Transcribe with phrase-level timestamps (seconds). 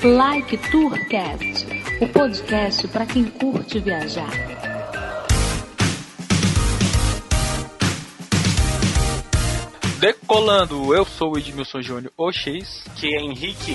[0.00, 1.66] Like Tourcast,
[2.00, 4.30] o podcast para quem curte viajar.
[9.98, 12.84] Decolando, eu sou o Edmilson Júnior Ox.
[12.94, 13.74] Que é Henrique.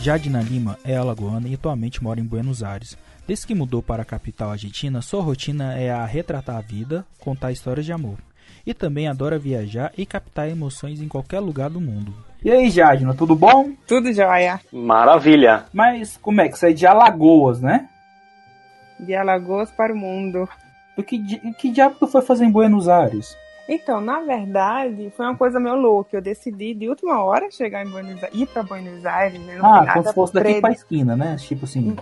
[0.00, 2.96] Jadina Lima é alagoana e atualmente mora em Buenos Aires.
[3.26, 7.50] Desde que mudou para a capital argentina, sua rotina é a retratar a vida, contar
[7.50, 8.18] histórias de amor.
[8.64, 12.14] E também adora viajar e captar emoções em qualquer lugar do mundo.
[12.44, 13.70] E aí, Jadina, tudo bom?
[13.88, 14.60] Tudo jóia.
[14.70, 15.64] Maravilha.
[15.72, 17.88] Mas como é que você é de Alagoas, né?
[19.00, 20.46] De Alagoas para o mundo.
[20.94, 21.18] O que,
[21.54, 23.34] que diabo tu foi fazer em Buenos Aires?
[23.66, 26.18] Então, na verdade, foi uma coisa meio louca.
[26.18, 29.56] Eu decidi de última hora chegar em Buenos Aires, ir para Buenos Aires, né?
[29.56, 31.36] Não Ah, como se fosse daqui pra esquina, né?
[31.38, 31.96] Tipo assim.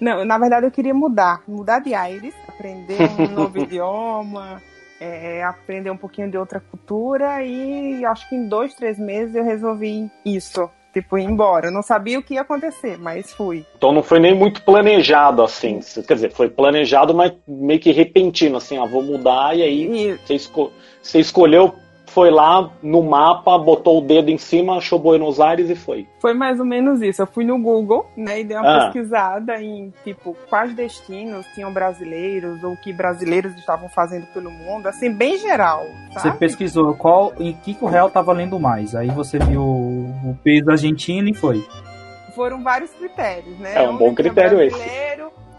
[0.00, 4.62] Não, na verdade eu queria mudar, mudar de aires, aprender um novo idioma,
[5.00, 9.42] é, aprender um pouquinho de outra cultura e acho que em dois, três meses eu
[9.42, 11.68] resolvi isso, tipo ir embora.
[11.68, 13.64] Eu não sabia o que ia acontecer, mas fui.
[13.76, 15.80] Então não foi nem muito planejado assim.
[16.06, 20.18] Quer dizer, foi planejado, mas meio que repentino, assim, ah, vou mudar e aí E
[20.18, 20.72] você, esco-
[21.02, 21.74] você escolheu,
[22.10, 26.06] foi lá no mapa, botou o dedo em cima, achou Buenos Aires e foi.
[26.20, 27.22] Foi mais ou menos isso.
[27.22, 28.84] Eu fui no Google, né, e dei uma Ah.
[28.84, 35.10] pesquisada em, tipo, quais destinos tinham brasileiros ou que brasileiros estavam fazendo pelo mundo, assim,
[35.12, 36.38] bem geral, Você sabe?
[36.38, 38.94] pesquisou qual em que, o real tá valendo mais.
[38.94, 41.64] Aí você viu o peso argentino e foi.
[42.34, 43.74] Foram vários critérios, né?
[43.74, 44.78] É um bom Onde tinha critério esse.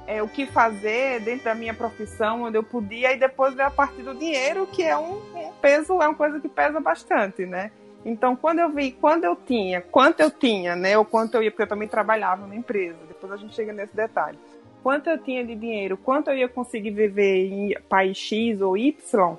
[0.07, 3.71] É, o que fazer dentro da minha profissão, onde eu podia, e depois veio a
[3.71, 7.71] parte do dinheiro, que é um, um peso, é uma coisa que pesa bastante, né?
[8.03, 10.97] Então, quando eu vi, quando eu tinha, quanto eu tinha, né?
[10.97, 13.95] Ou quanto eu ia, porque eu também trabalhava na empresa, depois a gente chega nesse
[13.95, 14.39] detalhe.
[14.81, 19.37] Quanto eu tinha de dinheiro, quanto eu ia conseguir viver em país X ou Y.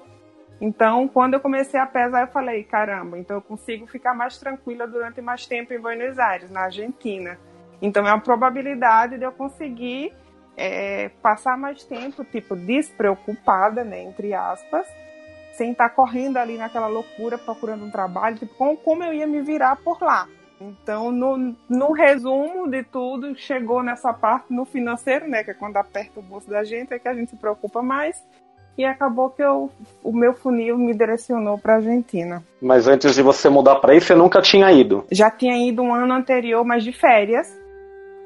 [0.61, 4.87] Então, quando eu comecei a pesar, eu falei, caramba, então eu consigo ficar mais tranquila
[4.87, 7.37] durante mais tempo em Buenos Aires, na Argentina.
[7.81, 10.13] Então, é uma probabilidade de eu conseguir
[10.57, 14.87] é, passar mais tempo, tipo, despreocupada, né, entre aspas,
[15.55, 19.41] sem estar correndo ali naquela loucura procurando um trabalho, tipo, como, como eu ia me
[19.41, 20.29] virar por lá.
[20.61, 25.77] Então, no, no resumo de tudo, chegou nessa parte no financeiro, né, que é quando
[25.77, 28.23] aperta o bolso da gente, é que a gente se preocupa mais.
[28.77, 29.71] E acabou que eu,
[30.03, 32.43] o meu funil me direcionou para Argentina.
[32.61, 35.05] Mas antes de você mudar pra aí, você nunca tinha ido.
[35.11, 37.55] Já tinha ido um ano anterior, mas de férias.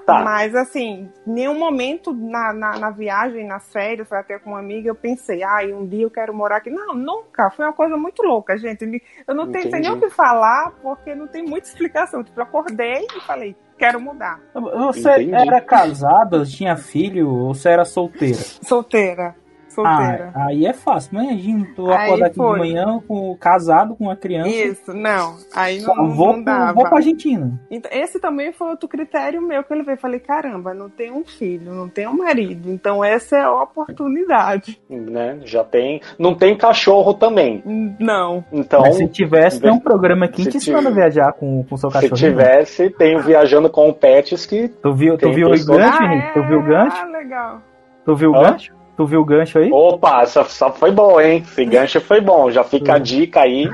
[0.07, 0.23] Tá.
[0.23, 4.89] Mas assim, nenhum momento na, na, na viagem, nas férias, foi até com uma amiga,
[4.89, 6.71] eu pensei, ai, um dia eu quero morar aqui.
[6.71, 7.51] Não, nunca.
[7.51, 9.03] Foi uma coisa muito louca, gente.
[9.27, 12.23] Eu não tenho sei nem o que falar, porque não tem muita explicação.
[12.23, 14.41] Tipo, eu acordei e falei, quero mudar.
[14.55, 15.35] Você Entendi.
[15.35, 18.39] era casada, tinha filho ou você era solteira?
[18.63, 19.35] Solteira.
[19.77, 20.31] Solteira.
[20.35, 21.11] Ah, aí é fácil.
[21.21, 24.49] Imagina, tu Aí acordar aqui de manhã com, casado com uma criança.
[24.49, 25.37] Isso, não.
[25.55, 26.73] Aí não, Só vou, não dava.
[26.73, 27.61] vou pra Argentina.
[27.71, 29.97] Então, esse também foi outro critério meu que eu levei.
[29.97, 32.71] Falei, caramba, não tenho um filho, não tenho um marido.
[32.71, 34.81] Então essa é a oportunidade.
[34.89, 35.39] Né?
[35.45, 36.01] Já tem.
[36.19, 37.63] Não tem cachorro também.
[37.99, 38.45] Não.
[38.53, 41.77] Então, Mas se tivesse, tem um programa aqui se te ensinando a viajar com o
[41.79, 42.17] seu se cachorro.
[42.17, 44.69] tivesse, tem o Viajando com Pets que.
[44.69, 46.33] Tu viu, tu Tem viu o gancho, Ah, Henrique?
[46.35, 46.97] Tu viu o gancho?
[47.03, 47.63] Ah, legal.
[48.05, 48.43] Tu viu o Hã?
[48.53, 48.76] gancho?
[48.97, 49.71] Tu viu o gancho aí?
[49.71, 51.43] Opa, essa, essa foi bom, hein?
[51.47, 52.51] Esse gancho foi bom.
[52.51, 53.69] Já fica a dica aí.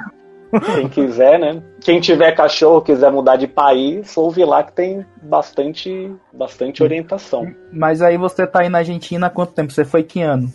[0.75, 1.63] Quem quiser, né?
[1.81, 7.47] Quem tiver cachorro, quiser mudar de país, ouve lá que tem bastante, bastante orientação.
[7.73, 9.73] Mas aí você tá aí na Argentina há quanto tempo?
[9.73, 10.53] Você foi que ano?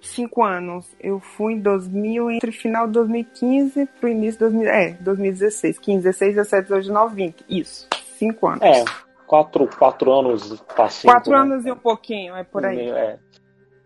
[0.00, 0.86] Cinco anos.
[0.98, 5.78] Eu fui em 2000, entre final de 2015 pro início de 2000, é, 2016.
[5.78, 7.44] 15, 16, 17, 18, 19, 20.
[7.48, 7.88] Isso.
[8.16, 8.62] Cinco anos.
[8.62, 8.84] É,
[9.26, 11.12] quatro, quatro anos passinho.
[11.12, 12.88] Quatro anos e um pouquinho, é por aí.
[12.88, 13.18] É.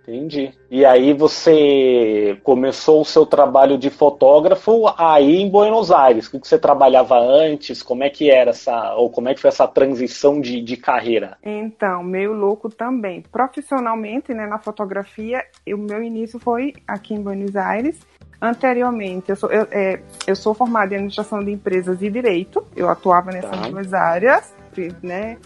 [0.03, 0.53] Entendi.
[0.71, 6.27] E aí você começou o seu trabalho de fotógrafo aí em Buenos Aires.
[6.27, 7.83] O que você trabalhava antes?
[7.83, 11.37] Como é que era essa, ou como é que foi essa transição de, de carreira?
[11.43, 13.23] Então, meio louco também.
[13.31, 18.01] Profissionalmente, né, na fotografia, o meu início foi aqui em Buenos Aires.
[18.41, 22.67] Anteriormente, eu sou, eu, é, eu sou formada em administração de empresas e direito.
[22.75, 23.69] Eu atuava nessas Tá.
[23.69, 24.53] duas áreas,
[25.00, 25.38] né?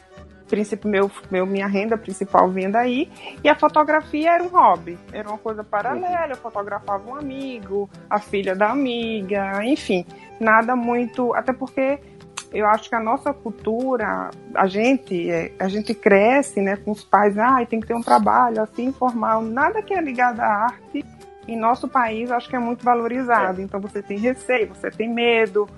[0.47, 3.11] Princípio, meu, meu, minha renda principal vinha daí.
[3.43, 6.29] E a fotografia era um hobby, era uma coisa paralela.
[6.31, 10.05] Eu fotografava um amigo, a filha da amiga, enfim,
[10.41, 11.35] nada muito.
[11.35, 11.99] Até porque
[12.53, 17.05] eu acho que a nossa cultura, a gente, é, a gente cresce, né, com os
[17.05, 21.05] pais, ah, tem que ter um trabalho assim formal, nada que é ligado à arte.
[21.49, 23.61] Em nosso país, acho que é muito valorizado.
[23.63, 25.69] Então você tem receio, você tem medo.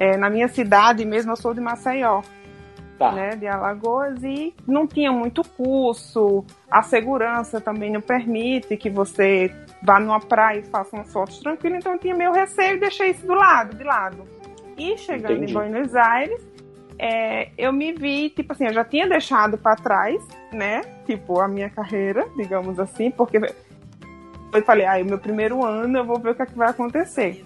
[0.00, 2.22] É, na minha cidade mesmo, eu sou de Maceió,
[2.98, 3.12] Tá.
[3.12, 6.44] né, de Alagoas, e não tinha muito curso.
[6.70, 11.78] A segurança também não permite que você vá numa praia e faça umas fotos tranquilas.
[11.78, 14.24] Então eu tinha meu receio e deixei isso do lado, de lado.
[14.78, 15.52] E chegando Entendi.
[15.52, 16.40] em Buenos Aires,
[16.98, 20.22] é, eu me vi, tipo assim, eu já tinha deixado para trás,
[20.52, 20.80] né?
[21.04, 23.38] Tipo, a minha carreira, digamos assim, porque
[24.52, 26.70] eu falei, ah, o meu primeiro ano eu vou ver o que, é que vai
[26.70, 27.44] acontecer.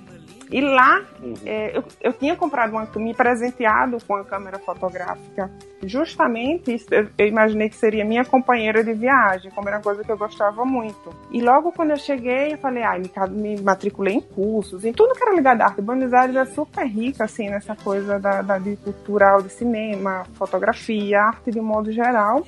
[0.50, 1.34] E lá, Uhum.
[1.46, 5.50] é, eu, eu tinha comprado uma, me presenteado com a câmera fotográfica.
[5.82, 10.02] Justamente, isso, eu, eu imaginei que seria minha companheira de viagem, como era uma coisa
[10.02, 11.14] que eu gostava muito.
[11.30, 14.92] E logo quando eu cheguei, eu falei, ai, me, ca- me matriculei em cursos, em
[14.92, 15.80] tudo que era ligado à arte.
[15.82, 21.20] Buenos Aires é super rica, assim, nessa coisa da, da de cultural, de cinema, fotografia,
[21.22, 22.44] arte de um modo geral.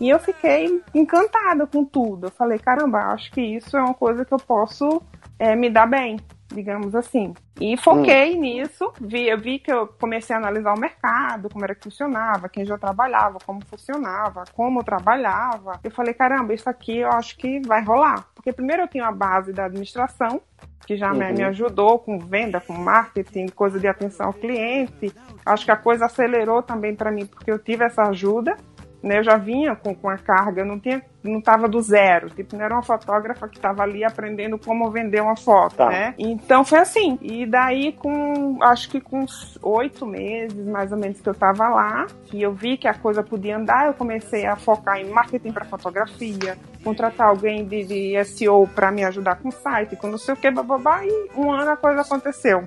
[0.00, 2.26] E eu fiquei encantada com tudo.
[2.26, 5.02] Eu falei, caramba, acho que isso é uma coisa que eu posso
[5.38, 6.18] é, me dar bem,
[6.52, 7.34] digamos assim.
[7.60, 11.74] E foquei nisso, vi, eu vi que eu comecei a analisar o mercado, como era
[11.74, 15.80] que funcionava, quem já trabalhava, como funcionava, como eu trabalhava.
[15.82, 18.26] Eu falei, caramba, isso aqui eu acho que vai rolar.
[18.34, 20.40] Porque primeiro eu tinha a base da administração,
[20.86, 21.34] que já me, Uhum.
[21.36, 25.14] me ajudou com venda, com marketing, coisa de atenção ao cliente.
[25.46, 28.56] Acho que a coisa acelerou também para mim, porque eu tive essa ajuda
[29.02, 32.30] né, eu já vinha com, com a carga, eu não tinha, não estava do zero,
[32.30, 35.88] tipo, não era uma fotógrafa que estava ali aprendendo como vender uma foto, Tá.
[35.88, 36.14] né?
[36.18, 37.18] Então foi assim.
[37.20, 39.24] E daí com, acho que com
[39.62, 43.22] oito meses, mais ou menos, que eu estava lá, que eu vi que a coisa
[43.22, 48.68] podia andar, eu comecei a focar em marketing para fotografia, contratar alguém de, de SEO
[48.74, 51.70] para me ajudar com o site, com não sei o que, bababá, e um ano
[51.70, 52.64] a coisa aconteceu.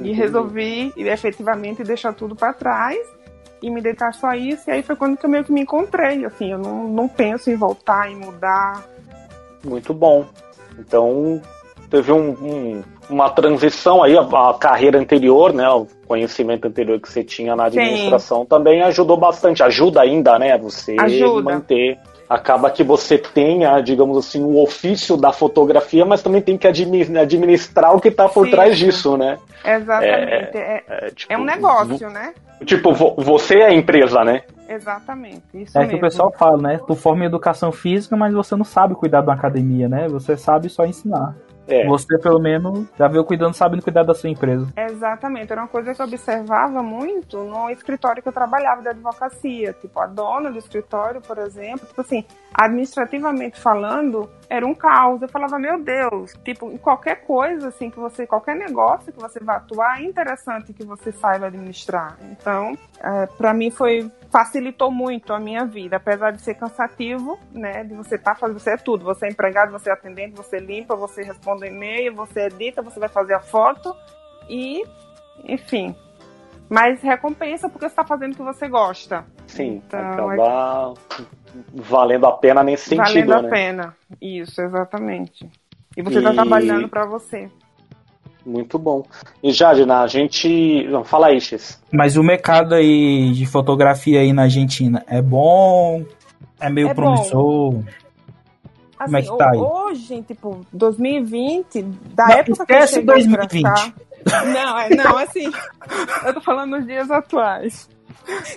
[0.00, 2.98] E resolvi efetivamente deixar tudo para trás
[3.66, 4.68] e me dedicar só a isso.
[4.68, 6.24] E aí foi quando que eu meio que me encontrei.
[6.24, 8.84] Assim, eu não, não penso em voltar, em mudar.
[9.64, 10.26] Muito bom.
[10.78, 11.40] Então,
[11.88, 15.68] teve um- um- uma transição aí, a, a carreira anterior, né?
[15.68, 17.78] O conhecimento anterior que você tinha na Sim.
[17.78, 19.62] administração também ajudou bastante.
[19.62, 20.58] Ajuda ainda, né?
[20.58, 21.42] Você Ajuda.
[21.42, 21.98] manter.
[22.28, 27.18] Acaba que você tenha, digamos assim, o ofício da fotografia, mas também tem que admi-
[27.18, 28.50] administrar o que está por Sim.
[28.52, 29.38] trás disso, né?
[29.64, 30.56] Exatamente.
[30.56, 32.32] É, É, tipo, é um negócio, né?
[32.64, 34.42] Tipo, vo- você é a empresa, né?
[34.68, 35.42] Exatamente.
[35.52, 35.90] Isso É mesmo.
[35.90, 36.80] que o pessoal fala, né?
[36.86, 40.08] Tu forma em educação física, mas você não sabe cuidar de uma academia, né?
[40.08, 41.34] Você sabe só ensinar.
[41.66, 41.86] É.
[41.86, 44.66] Você, pelo menos, já veio cuidando, sabendo cuidar da sua empresa.
[44.76, 49.72] Exatamente, era uma coisa que eu observava muito no escritório que eu trabalhava de advocacia.
[49.80, 55.22] Tipo, a dona do escritório, por exemplo, tipo assim, administrativamente falando, era um caos.
[55.22, 59.40] Eu falava, meu Deus, tipo, em qualquer coisa, assim, que você, qualquer negócio que você
[59.40, 62.16] vai atuar, é interessante que você saiba administrar.
[62.30, 67.84] Então, é, para mim foi facilitou muito a minha vida, apesar de ser cansativo, né?
[67.84, 70.96] De você estar fazendo, você é tudo, você é empregado, você é atendente, você limpa,
[70.96, 73.94] você responde e-mail, você edita, você vai fazer a foto
[74.48, 74.82] e,
[75.44, 75.94] enfim.
[76.68, 79.24] Mas recompensa porque você está fazendo o que você gosta.
[79.46, 80.94] Sim, Então, acaba
[81.72, 83.50] valendo a pena nesse sentido, Valendo a né?
[83.50, 83.96] pena.
[84.20, 85.48] Isso, exatamente.
[85.96, 87.48] E você está E- trabalhando para você.
[88.44, 89.04] Muito bom.
[89.42, 90.86] E Jadina, a gente.
[90.88, 91.80] Não, fala aí, X.
[91.90, 96.04] Mas o mercado aí de fotografia aí na Argentina é bom?
[96.60, 97.02] É meio É bom.
[97.02, 97.74] promissor?
[98.98, 99.58] Assim, Como é que tá aí?
[99.58, 101.82] Hoje, tipo, 2020,
[102.14, 103.62] da Não, época que eu esquece cheguei 2020.
[103.62, 103.92] pra cá.
[104.46, 105.50] Não, é, não, assim,
[106.24, 107.88] eu tô falando nos dias atuais.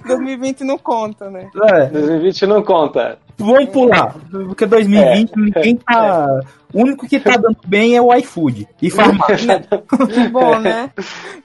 [0.05, 1.49] 2020 não conta, né?
[1.63, 3.19] É, 2020 não conta.
[3.37, 4.15] Vamos pular.
[4.29, 6.41] Porque 2020 ninguém tá.
[6.73, 9.61] O único que tá dando bem é o iFood e farmácia.
[10.13, 10.91] Que bom, né?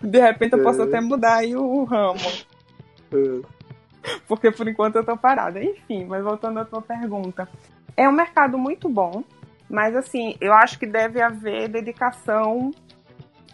[0.01, 2.21] De repente eu posso até mudar aí o ramo.
[4.27, 5.63] Porque por enquanto eu tô parada.
[5.63, 7.49] Enfim, mas voltando à tua pergunta.
[7.97, 9.23] É um mercado muito bom,
[9.69, 12.71] mas assim, eu acho que deve haver dedicação,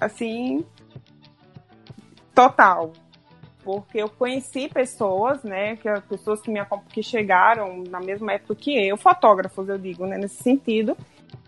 [0.01, 0.65] assim,
[2.35, 2.93] total.
[3.69, 6.59] Porque eu conheci pessoas, né, que as pessoas que me
[6.89, 10.97] que chegaram na mesma época que eu, fotógrafos, eu digo, né, nesse sentido,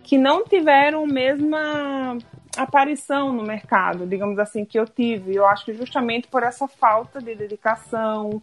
[0.02, 2.18] que não tiveram a mesma
[2.54, 5.34] aparição no mercado, digamos assim, que eu tive.
[5.34, 8.38] Eu acho que justamente por essa falta de dedicação,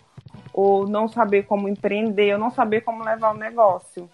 [0.52, 4.10] ou não saber como empreender, ou não saber como levar o negócio.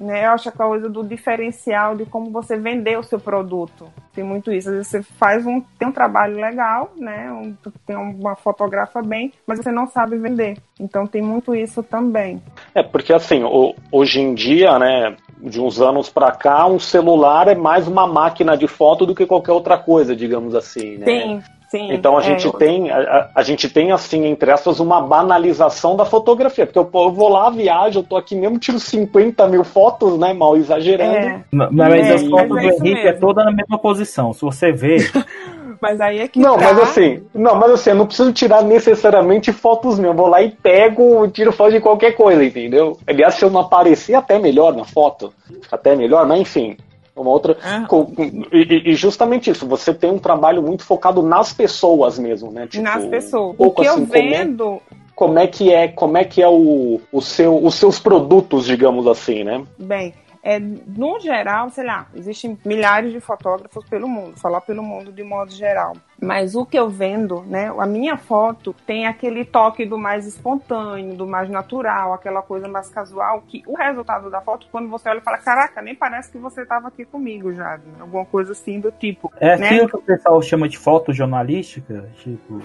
[0.00, 0.26] Né?
[0.26, 3.86] Eu acho que a coisa do diferencial de como você vender o seu produto.
[4.12, 4.68] Tem muito isso.
[4.68, 7.30] Às vezes você faz um, tem um trabalho legal, né?
[7.32, 10.56] Um, tem uma fotografa bem, mas você não sabe vender.
[10.78, 12.42] Então tem muito isso também.
[12.74, 13.42] É, porque assim,
[13.90, 18.56] hoje em dia, né, de uns anos pra cá, um celular é mais uma máquina
[18.56, 21.04] de foto do que qualquer outra coisa, digamos assim, né?
[21.04, 21.42] Tem,
[21.74, 21.92] sim.
[21.92, 25.00] Então a é, gente eu- tem, a, a- a gente tem assim, entre aspas, uma
[25.00, 29.46] banalização da fotografia, porque eu, eu vou lá, viajo, eu tô aqui mesmo, tiro 50
[29.48, 31.14] mil fotos, né, mal exagerando.
[31.14, 33.20] É, Mas mas É, as fotos do é isso Henrique é mesmo.
[33.20, 34.32] toda na mesma posição.
[34.32, 35.10] Se você ver,
[35.80, 36.62] mas aí é que Não, tá.
[36.64, 40.12] mas assim, não, mas assim, eu não preciso tirar necessariamente fotos minhas.
[40.14, 42.98] Eu vou lá e pego, tiro foto de qualquer coisa, entendeu?
[43.06, 45.32] Aliás, se eu não aparecer, até melhor na foto.
[45.70, 46.76] Até melhor, mas enfim.
[47.16, 47.56] Uma outra.
[47.62, 47.84] Ah.
[47.86, 48.12] com-
[48.52, 52.66] e, e justamente isso, você tem um trabalho muito focado nas pessoas mesmo, né?
[52.66, 53.54] Tipo, nas pessoas.
[53.58, 54.82] um O que eu assim, como é- vendo,
[55.14, 59.06] como é que é, como é que é o, o seu, os seus produtos, digamos
[59.06, 59.62] assim, né?
[59.78, 60.12] bem,
[60.46, 65.22] é, no geral, sei lá, existem milhares de fotógrafos pelo mundo, falar pelo mundo de
[65.22, 65.96] modo geral.
[66.20, 71.16] Mas o que eu vendo, né, a minha foto tem aquele toque do mais espontâneo,
[71.16, 75.18] do mais natural, aquela coisa mais casual, que o resultado da foto, quando você olha
[75.18, 78.92] e fala, caraca, nem parece que você estava aqui comigo já, alguma coisa assim do
[78.92, 79.32] tipo.
[79.40, 79.68] É né?
[79.68, 82.60] aquilo que o pessoal chama de fotojornalística, tipo.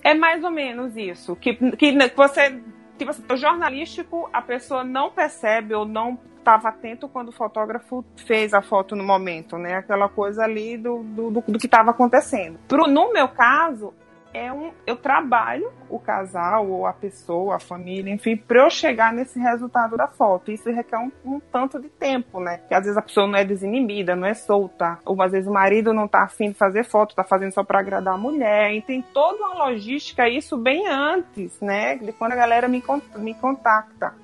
[0.00, 1.34] É mais ou menos isso.
[1.34, 2.60] Que, que você.
[2.96, 8.04] Tipo assim, o jornalístico, a pessoa não percebe ou não estava atento quando o fotógrafo
[8.26, 9.76] fez a foto no momento, né?
[9.76, 12.58] Aquela coisa ali do, do, do- do que estava acontecendo.
[12.68, 13.92] Pro, no meu caso,
[14.32, 19.12] é um, eu trabalho o casal ou a pessoa, a família, enfim, para eu chegar
[19.12, 20.50] nesse resultado da foto.
[20.50, 22.58] Isso requer um, um tanto de tempo, né?
[22.58, 24.98] Porque às vezes a pessoa não é desinibida, não é solta.
[25.06, 27.78] Ou às vezes o marido não tá afim de fazer foto, tá fazendo só para
[27.78, 28.72] agradar a mulher.
[28.74, 31.94] E tem toda uma logística, isso bem antes, né?
[31.96, 32.82] De quando a galera me,
[33.16, 34.14] me contacta.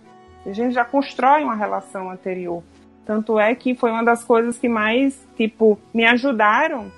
[0.47, 2.63] A gente já constrói uma relação anterior.
[3.05, 6.91] Tanto é que foi uma das coisas que mais, tipo, me ajudaram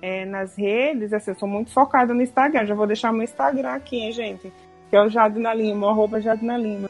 [0.00, 2.66] é, nas redes, assim, eu sou muito focada no Instagram.
[2.66, 4.52] Já vou deixar meu Instagram aqui, hein, gente?
[4.88, 6.88] Que é o Jadina Lima, arroba Jadina Lima.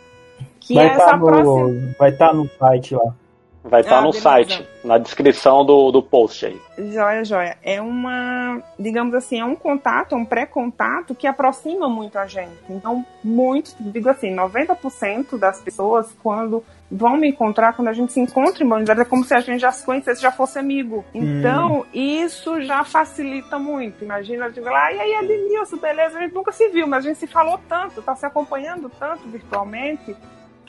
[0.61, 1.69] Que vai é estar essa próxima.
[1.69, 3.15] no, vai tá no site lá.
[3.63, 4.23] Vai estar Ah, no beleza.
[4.23, 6.59] site, na descrição do, do post aí.
[6.79, 7.59] Joia, joia.
[7.63, 12.57] É uma, digamos assim, é um contato, um pré-contato que aproxima muito a gente.
[12.71, 18.19] Então, muitos, digo assim, 90% das pessoas, quando vão me encontrar, quando a gente se
[18.19, 21.05] encontra em Buenos Aires, é como se a gente já se conhecesse, já fosse amigo.
[21.15, 24.03] Então, isso já facilita muito.
[24.03, 26.19] Imagina, eu digo lá, e aí, Ademilson, beleza?
[26.19, 29.29] A gente nunca se viu, mas a gente se falou tanto, tá se acompanhando tanto
[29.29, 30.17] virtualmente,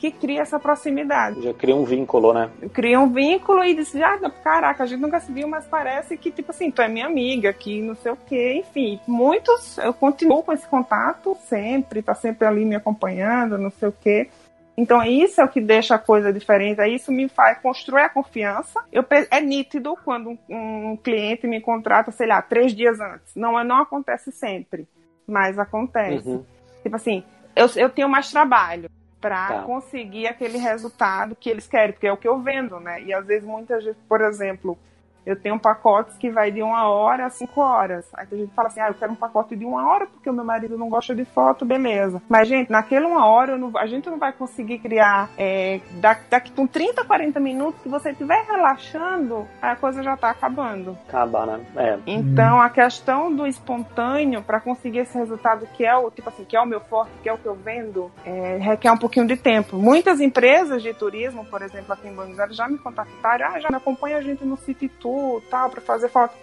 [0.02, 2.50] que cria essa proximidade Já cria um vínculo, né?
[2.72, 6.32] cria um vínculo e diz, ah, caraca, a gente nunca se viu, mas parece que,
[6.32, 8.98] tipo assim, tu é minha amiga, que não sei o quê, enfim.
[9.06, 13.92] Muitos, eu continuo com esse contato sempre, tá sempre ali me acompanhando, não sei o
[13.92, 14.28] quê.
[14.76, 16.84] Então, isso é o que deixa a coisa diferente.
[16.88, 18.82] Isso me faz construir a confiança.
[18.90, 23.36] Eu, é nítido quando um, um cliente me contrata, sei lá, três dias antes.
[23.36, 24.88] Não, não acontece sempre,
[25.28, 26.28] mas acontece.
[26.28, 26.44] Uhum.
[26.82, 27.22] Tipo assim,
[27.54, 28.90] eu, eu tenho mais trabalho
[29.22, 29.62] para Tá.
[29.62, 33.00] conseguir aquele resultado que eles querem, porque é o que eu vendo, né?
[33.00, 34.76] E às vezes muitas vezes, por exemplo,
[35.24, 38.04] eu tenho pacotes que vai de uma hora a cinco horas.
[38.14, 40.32] Aí a gente fala assim, ah, eu quero um pacote de uma hora porque o
[40.32, 42.20] meu marido não gosta de foto, beleza.
[42.28, 46.50] Mas, gente, naquela uma hora não- a gente não vai conseguir criar é, da- daqui
[46.52, 50.96] com 30, 40 minutos, se você estiver relaxando, a coisa já tá acabando.
[51.08, 51.60] Acaba, né?
[51.76, 51.98] É.
[52.06, 56.56] Então, a questão do espontâneo para conseguir esse resultado que é o tipo assim, que
[56.56, 59.36] é o meu forte, que é o que eu vendo, é, requer um pouquinho de
[59.36, 59.76] tempo.
[59.76, 63.68] Muitas empresas de turismo, por exemplo, aqui em Buenos Aires, já me contactaram, ah, já
[63.70, 65.11] me acompanha a gente no City Tour,
[65.50, 66.34] tal, para fazer foto.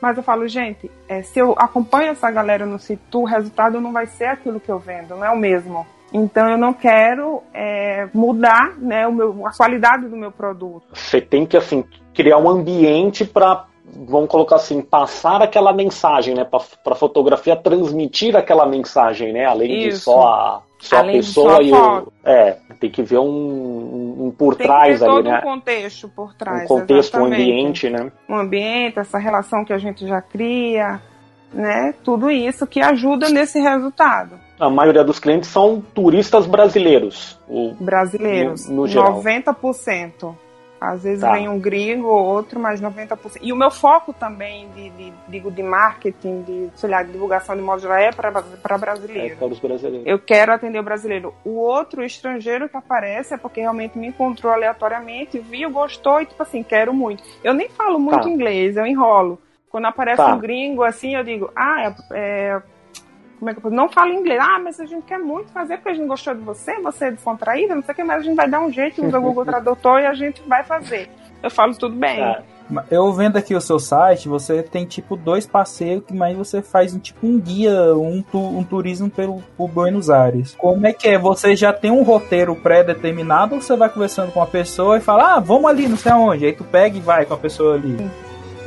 [0.00, 2.78] Mas eu falo, gente, é, se eu acompanho essa galera no
[3.10, 5.86] Tour, o resultado não vai ser aquilo que eu vendo, não é o mesmo.
[6.12, 10.86] Então eu não quero é, mudar né, o meu, a qualidade do meu produto.
[10.92, 11.84] Você tem que, assim,
[12.14, 16.44] criar um ambiente para, vamos colocar assim, passar aquela mensagem, né?
[16.44, 19.44] Para fotografia transmitir aquela mensagem, né?
[19.44, 20.04] Além de Isso.
[20.04, 22.12] só a, só a Além de pessoa só a e o.
[22.24, 25.38] É, tem que ver um, um, um por Tem trás ali, né?
[25.38, 26.64] um contexto por trás.
[26.64, 27.42] um contexto, um exatamente.
[27.42, 28.12] ambiente, né?
[28.28, 31.00] um ambiente, essa relação que a gente já cria,
[31.52, 31.94] né?
[32.04, 34.38] Tudo isso que ajuda nesse resultado.
[34.60, 37.38] A maioria dos clientes são turistas brasileiros.
[37.48, 39.22] O, Brasileiros, No- no geral.
[39.22, 40.34] 90%.
[40.80, 41.32] Às vezes Tá.
[41.32, 43.38] vem um gringo ou outro, mas 90%.
[43.42, 47.56] E o meu foco também de, de, digo, de marketing, de, sei lá, de divulgação
[47.56, 49.36] de modo geral é para é brasileiro.
[49.36, 50.06] para os brasileiros.
[50.06, 51.34] Eu quero atender o brasileiro.
[51.44, 56.42] O outro estrangeiro que aparece é porque realmente me encontrou aleatoriamente, viu, gostou e, tipo
[56.42, 57.22] assim, quero muito.
[57.42, 58.28] Eu nem falo muito Tá.
[58.28, 59.38] inglês, eu enrolo.
[59.70, 60.34] Quando aparece Tá.
[60.34, 61.94] um gringo assim, eu digo, ah, é.
[62.14, 62.62] é-
[63.38, 63.70] como é que eu?
[63.70, 64.40] Não falo inglês.
[64.42, 67.10] Ah, mas a gente quer muito fazer porque a gente gostou de você, você é
[67.12, 69.44] descontraída, não sei o que, mas a gente vai dar um jeito, usa o Google
[69.46, 71.08] Tradutor e a gente vai fazer.
[71.42, 72.20] Eu falo tudo bem.
[72.20, 72.42] É.
[72.90, 76.98] Eu vendo aqui o seu site, você tem tipo dois passeios, mas você faz um,
[76.98, 80.54] tipo um guia, um, tu- um turismo pelo por Buenos Aires.
[80.58, 81.16] Como é que é?
[81.16, 85.36] Você já tem um roteiro pré-determinado ou você vai conversando com a pessoa e fala,
[85.36, 86.44] ah, vamos ali, não sei aonde.
[86.44, 87.96] Aí tu pega e vai com a pessoa ali.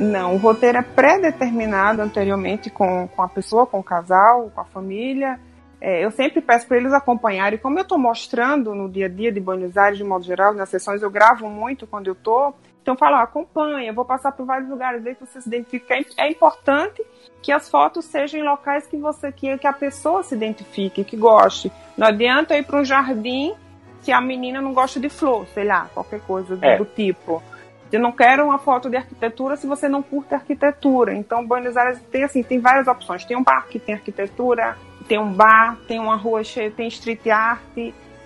[0.02, 4.64] Não, o roteiro é pré-determinado anteriormente com, com a pessoa, com o casal, com a
[4.64, 5.38] família.
[5.80, 7.58] É, eu sempre peço para eles acompanharem.
[7.58, 10.68] Como eu estou mostrando no dia a dia de Buenos Aires, de modo geral, nas
[10.68, 12.54] sessões, eu gravo muito quando eu estou.
[12.80, 15.48] Então, eu falo, ó, acompanha, eu vou passar por vários lugares, desde que você se
[15.48, 15.92] identifique.
[15.92, 17.04] É, é importante
[17.40, 21.16] que as fotos sejam em locais que você que, que a pessoa se identifique, que
[21.16, 21.70] goste.
[21.96, 23.54] Não adianta ir para um jardim
[24.02, 26.76] se a menina não gosta de flor, sei lá, qualquer coisa do, É.
[26.76, 27.42] do tipo.
[27.92, 31.14] Eu não quero uma foto de arquitetura se você não curte arquitetura.
[31.14, 33.24] Então, Buenos Aires tem assim, tem várias opções.
[33.24, 37.60] Tem um parque, tem arquitetura, tem um bar, tem uma rua cheia, tem street art.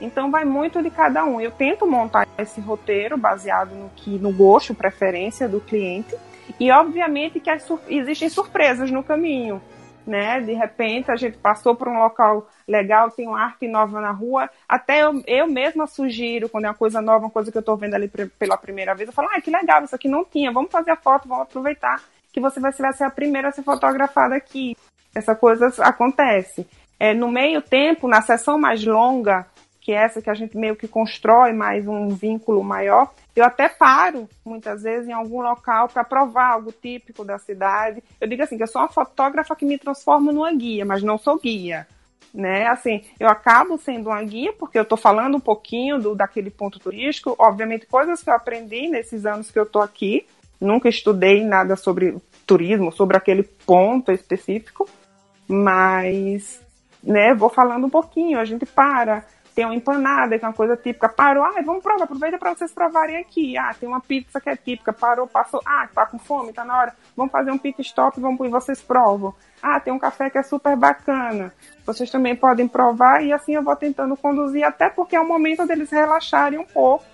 [0.00, 1.40] Então vai muito de cada um.
[1.40, 6.14] Eu tento montar esse roteiro baseado no que no gosto, preferência do cliente.
[6.60, 9.60] E obviamente que sur existem surpresas no caminho
[10.06, 10.40] né?
[10.40, 14.48] De repente a gente passou por um local legal, tem uma arte nova na rua.
[14.68, 17.76] Até eu, eu mesma sugiro, quando é uma coisa nova, uma coisa que eu estou
[17.76, 20.70] vendo ali pela primeira vez, eu falo, ah, que legal, isso aqui não tinha, vamos
[20.70, 22.00] fazer a foto, vamos aproveitar
[22.32, 24.76] que você vai ser a primeira a ser fotografada aqui.
[25.14, 26.66] Essa coisa acontece.
[27.00, 29.46] É, no meio tempo, na sessão mais longa,
[29.86, 33.68] que é essa que a gente meio que constrói mais um vínculo maior, eu até
[33.68, 38.02] paro, muitas vezes, em algum local para provar algo típico da cidade.
[38.20, 41.16] Eu digo assim, que eu sou uma fotógrafa que me transforma numa guia, mas não
[41.16, 41.86] sou guia.
[42.34, 42.66] Né?
[42.66, 46.80] Assim, eu acabo sendo uma guia porque eu estou falando um pouquinho do, daquele ponto
[46.80, 50.26] turístico, obviamente coisas que eu aprendi nesses anos que eu estou aqui.
[50.60, 54.88] Nunca estudei nada sobre turismo, sobre aquele ponto específico,
[55.46, 56.60] mas
[57.04, 59.24] né, vou falando um pouquinho, a gente para,
[59.56, 61.08] tem uma empanada, que é uma coisa típica.
[61.08, 63.56] Parou, ah, vamos provar, aproveita para vocês provarem aqui.
[63.56, 66.78] Ah, tem uma pizza que é típica, parou, passou, ah, tá com fome, tá na
[66.78, 66.94] hora.
[67.16, 69.34] Vamos fazer um pit stop, vamos e vocês provam.
[69.62, 71.54] Ah, tem um café que é super bacana.
[71.86, 75.66] Vocês também podem provar e assim eu vou tentando conduzir, até porque é o momento
[75.66, 77.06] deles relaxarem um pouco,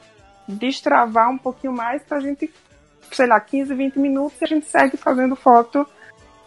[0.48, 2.52] destravar um pouquinho mais pra gente,
[3.12, 5.86] sei lá, 15, 20 minutos e a gente segue fazendo foto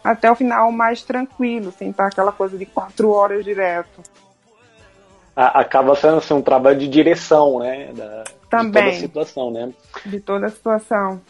[0.04, 4.25] até o final mais tranquilo, sem estar aquela coisa de quatro horas direto
[5.36, 7.92] acaba sendo assim, um trabalho de direção, né?
[7.92, 8.72] Da, Também.
[8.72, 9.72] De toda a situação, né?
[10.06, 11.20] De toda a situação.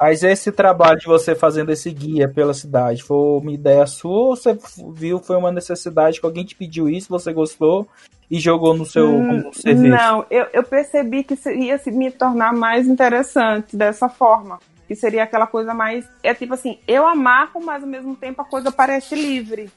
[0.00, 4.36] Mas esse trabalho de você fazendo esse guia pela cidade, foi uma ideia sua ou
[4.36, 4.58] você
[4.94, 7.86] viu, foi uma necessidade que alguém te pediu isso, você gostou
[8.28, 9.88] e jogou no seu hum, serviço?
[9.88, 14.58] Não, eu, eu percebi que ia me tornar mais interessante dessa forma.
[14.88, 16.04] Que seria aquela coisa mais.
[16.22, 19.70] É tipo assim, eu amarro, mas ao mesmo tempo a coisa parece livre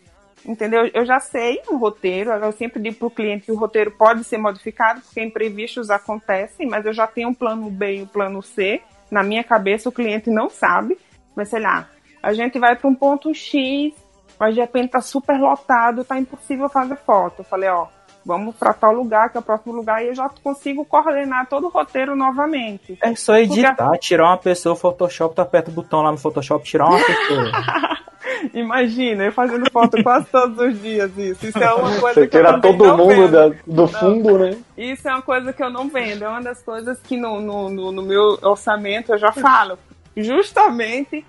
[0.46, 0.90] entendeu?
[0.94, 4.24] Eu já sei um roteiro, eu sempre digo para o cliente que o roteiro pode
[4.24, 8.42] ser modificado, porque imprevistos acontecem, mas eu já tenho um plano B e um plano
[8.42, 8.82] C.
[9.10, 10.98] Na minha cabeça, o cliente não sabe,
[11.36, 11.88] mas sei lá,
[12.22, 13.94] a gente vai para um ponto X,
[14.40, 17.40] mas de repente tá super lotado, tá impossível fazer foto.
[17.40, 17.88] Eu falei, ó,
[18.26, 21.68] vamos para tal lugar, que é o próximo lugar, e eu já consigo coordenar todo
[21.68, 22.98] o roteiro novamente.
[23.02, 24.00] É só editar, Porque...
[24.00, 27.52] tirar uma pessoa, Photoshop, tá aperta o botão lá no Photoshop, tirar uma pessoa.
[28.54, 31.48] Imagina, eu fazendo foto quase todos os dias isso.
[31.48, 34.58] Isso é uma coisa Você que eu todo mundo da, do fundo, né?
[34.78, 36.24] Isso é uma coisa que eu não vendo.
[36.24, 39.78] É uma das coisas que no, no, no, no meu orçamento eu já falo.
[40.16, 41.26] Justamente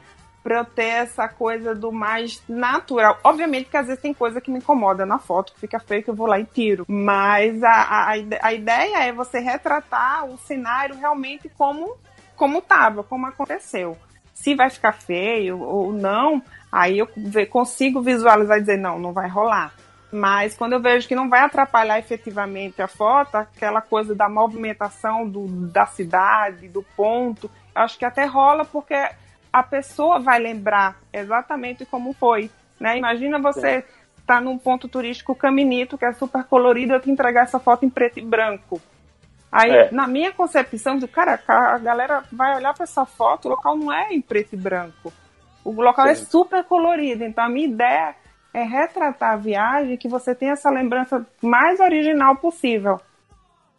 [0.47, 3.19] para eu ter essa coisa do mais natural.
[3.25, 6.11] Obviamente que às vezes tem coisa que me incomoda na foto, que fica feio que
[6.11, 6.85] eu vou lá e tiro.
[6.87, 11.97] Mas a, a, a ideia é você retratar o cenário realmente como
[12.37, 13.97] como estava, como aconteceu.
[14.33, 16.41] Se vai ficar feio ou não,
[16.77, 17.09] Aí eu
[17.49, 19.73] consigo visualizar e dizer, não, não vai rolar.
[20.13, 25.27] Mas quando eu vejo que não vai atrapalhar efetivamente a foto, aquela coisa da movimentação
[25.27, 28.95] do, da cidade, do ponto, acho que até rola porque
[29.51, 32.51] a pessoa vai lembrar exatamente como foi.
[32.79, 32.99] Né?
[32.99, 33.79] Imagina você
[34.19, 37.87] estar tá num ponto turístico caminito, que é super colorido, eu te entregar essa foto
[37.87, 38.83] em preto e branco.
[39.51, 39.91] Aí, é.
[39.91, 43.91] na minha concepção, do cara, a galera vai olhar para essa foto, o local não
[43.91, 45.11] é em preto e branco.
[45.67, 46.23] O local é Sim.
[46.23, 48.15] é super colorido, então a minha ideia
[48.55, 53.01] é retratar a viagem que você tenha essa lembrança mais original possível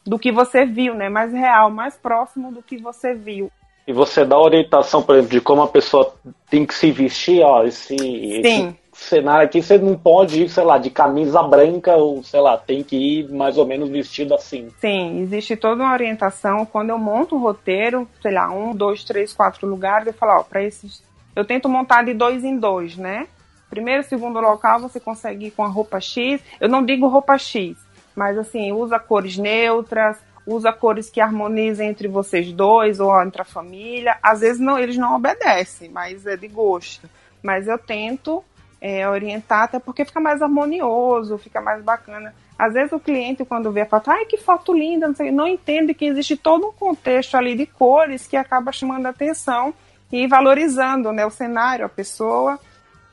[0.05, 1.07] do que você viu, né?
[1.07, 3.49] Mais real, mais próximo do que você viu.
[3.87, 6.13] E você dá orientação, por exemplo, de como a pessoa
[6.49, 10.77] tem que se vestir, ó, esse, esse cenário aqui você não pode ir, sei lá,
[10.77, 14.67] de camisa branca ou, sei lá, tem que ir mais ou menos vestido assim.
[14.81, 16.65] Sim, existe toda uma orientação.
[16.65, 20.43] Quando eu monto o roteiro, sei lá, um, dois, três, quatro lugares, eu falo, ó,
[20.43, 21.01] para esses
[21.37, 23.27] eu tento montar de dois em dois, né?
[23.69, 26.41] Primeiro, segundo local, você consegue ir com a roupa X.
[26.59, 27.77] Eu não digo roupa X,
[28.15, 33.45] mas assim, usa cores neutras, usa cores que harmonizem entre vocês dois ou entre a
[33.45, 34.17] família.
[34.23, 37.07] Às vezes não, eles não obedecem, mas é de gosto.
[37.43, 38.43] Mas eu tento
[38.81, 42.33] é, orientar até porque fica mais harmonioso, fica mais bacana.
[42.57, 45.47] Às vezes o cliente, quando vê a foto, ai que foto linda, não, sei, não
[45.47, 49.71] entende que existe todo um contexto ali de cores que acaba chamando a atenção
[50.11, 52.59] e valorizando né, o cenário, a pessoa.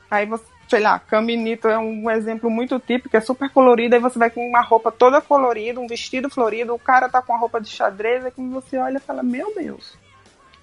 [0.09, 4.17] Aí você, sei lá, Caminito é um exemplo muito típico, é super colorido, aí você
[4.17, 7.59] vai com uma roupa toda colorida, um vestido florido, o cara tá com a roupa
[7.59, 9.97] de xadrez, aí quando você olha e fala, meu Deus.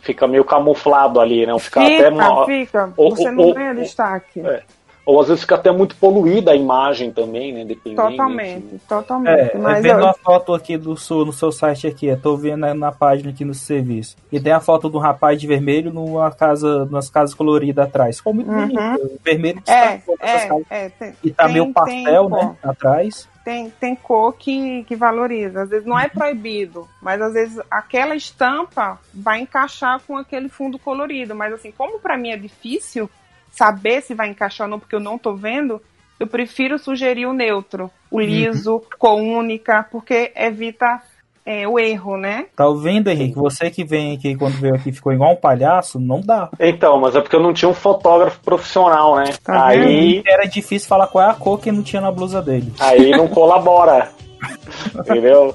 [0.01, 1.57] Fica meio camuflado ali, né?
[1.61, 2.45] Fica, fica até uma...
[2.45, 2.87] fica.
[2.97, 4.41] Você não o, ganha destaque.
[4.41, 4.65] É.
[5.05, 7.65] Ou às vezes fica até muito poluída a imagem também, né?
[7.65, 8.09] Dependendo.
[8.09, 8.81] Totalmente, enfim.
[8.89, 9.57] totalmente.
[9.57, 12.37] É, Mas vendo eu- uma foto aqui do sul, no seu site aqui, eu tô
[12.37, 14.17] vendo na, na página aqui no serviço.
[14.31, 18.19] E tem a foto do rapaz de vermelho numa casa, nas casas coloridas atrás.
[18.19, 18.69] Ficou muito Uhum.
[18.69, 19.07] bonito.
[19.07, 20.63] O vermelho é, é, casas.
[20.71, 22.39] é, tem, E tá tem- meio tem pastel, cor.
[22.45, 22.57] né?
[22.63, 23.29] Atrás.
[23.45, 25.63] tem, tem cor que, que valoriza.
[25.63, 30.79] Às vezes não é proibido, mas às vezes aquela estampa vai encaixar com aquele fundo
[30.79, 31.35] colorido.
[31.35, 33.11] Mas assim, como para mim é difícil
[33.53, 35.81] saber se vai encaixar ou não, porque eu não tô vendo,
[36.19, 41.01] eu prefiro sugerir o neutro, o liso, cor única, porque evita
[41.45, 42.47] é, o erro, né?
[42.57, 43.35] Tá ouvindo, Henrique?
[43.35, 46.49] Você que vem aqui, quando veio aqui, ficou igual um palhaço, não dá.
[46.59, 49.25] Então, mas é porque eu não tinha um fotógrafo profissional, né?
[49.45, 52.73] Tá aí, Era difícil falar qual é a cor que não tinha na blusa dele.
[52.79, 54.11] aí não colabora.
[54.95, 55.53] Entendeu?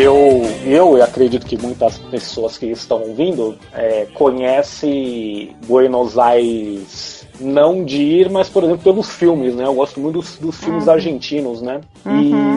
[0.00, 7.07] Eu, eu acredito que muitas pessoas que estão ouvindo é, conhecem Buenos Aires
[7.40, 9.64] não de ir, mas por exemplo pelos filmes, né?
[9.64, 11.80] Eu gosto muito dos, dos filmes argentinos, né?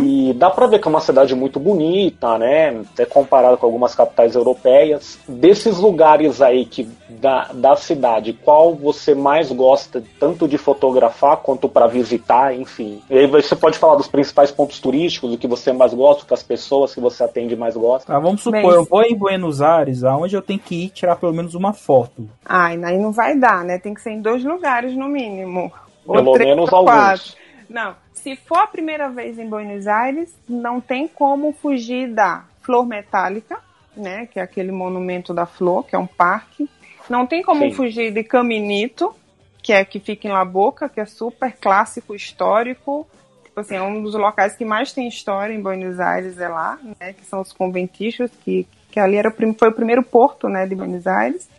[0.03, 2.81] E dá pra ver que é uma cidade muito bonita, né?
[2.93, 5.19] Até comparado com algumas capitais europeias.
[5.27, 11.67] Desses lugares aí que da, da cidade, qual você mais gosta tanto de fotografar quanto
[11.67, 13.01] para visitar, enfim?
[13.09, 16.25] E aí você pode falar dos principais pontos turísticos, o que você mais gosta, o
[16.25, 18.15] que as pessoas que você atende mais gostam.
[18.15, 21.15] Tá, vamos supor, Bem, eu vou em Buenos Aires, aonde eu tenho que ir tirar
[21.15, 22.27] pelo menos uma foto.
[22.45, 23.77] Ai, aí não vai dar, né?
[23.77, 25.71] Tem que ser em dois lugares no mínimo.
[26.05, 26.93] Ou Pelo três menos ou alguns.
[26.93, 27.33] quatro.
[27.69, 32.85] Não, se for a primeira vez em Buenos Aires, não tem como fugir da Flor
[32.85, 33.59] Metálica,
[33.95, 34.27] né?
[34.27, 36.69] Que é aquele monumento da flor, que é um parque.
[37.09, 37.71] Não tem como Sim.
[37.71, 39.13] fugir de Caminito,
[39.61, 43.07] que é que fica em La Boca, que é super clássico, histórico.
[43.43, 46.79] Tipo assim, é um dos locais que mais tem história em Buenos Aires, é lá,
[46.99, 47.13] né?
[47.13, 51.05] Que são os conventistas, que, que ali era, foi o primeiro porto, né, de Buenos
[51.07, 51.49] Aires.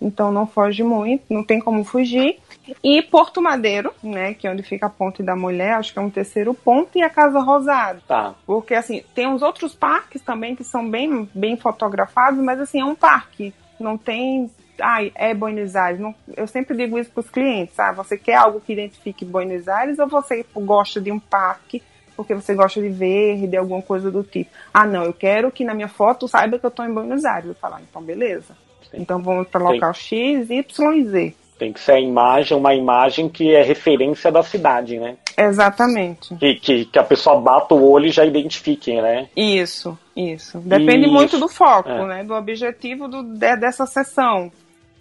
[0.00, 2.38] Então não foge muito, não tem como fugir.
[2.82, 6.02] E Porto Madeiro, né, que é onde fica a Ponte da Mulher, acho que é
[6.02, 8.00] um terceiro ponto, e a Casa Rosada.
[8.06, 8.34] Tá.
[8.44, 12.84] Porque, assim, tem uns outros parques também que são bem, bem fotografados, mas, assim, é
[12.84, 13.54] um parque.
[13.78, 14.50] Não tem.
[14.80, 16.00] Ai, é Buenos Aires.
[16.00, 17.96] Não- eu sempre digo isso para os clientes, sabe?
[17.96, 21.82] Você quer algo que identifique Buenos Aires ou você gosta de um parque
[22.14, 24.50] porque você gosta de verde, alguma coisa do tipo?
[24.72, 27.48] Ah, não, eu quero que na minha foto saiba que eu estou em Buenos Aires.
[27.48, 28.56] Eu falo, ah, então beleza.
[28.94, 31.34] Então vamos para local X, Y e Z.
[31.58, 35.16] Tem que ser a imagem, uma imagem que é referência da cidade, né?
[35.38, 36.34] Exatamente.
[36.36, 39.28] Que, que, que a pessoa bata o olho e já identifique, né?
[39.34, 40.58] Isso, isso.
[40.58, 41.12] Depende Isso.
[41.14, 42.06] muito do foco, É.
[42.06, 42.24] né?
[42.24, 44.52] Do objetivo do, de- dessa sessão.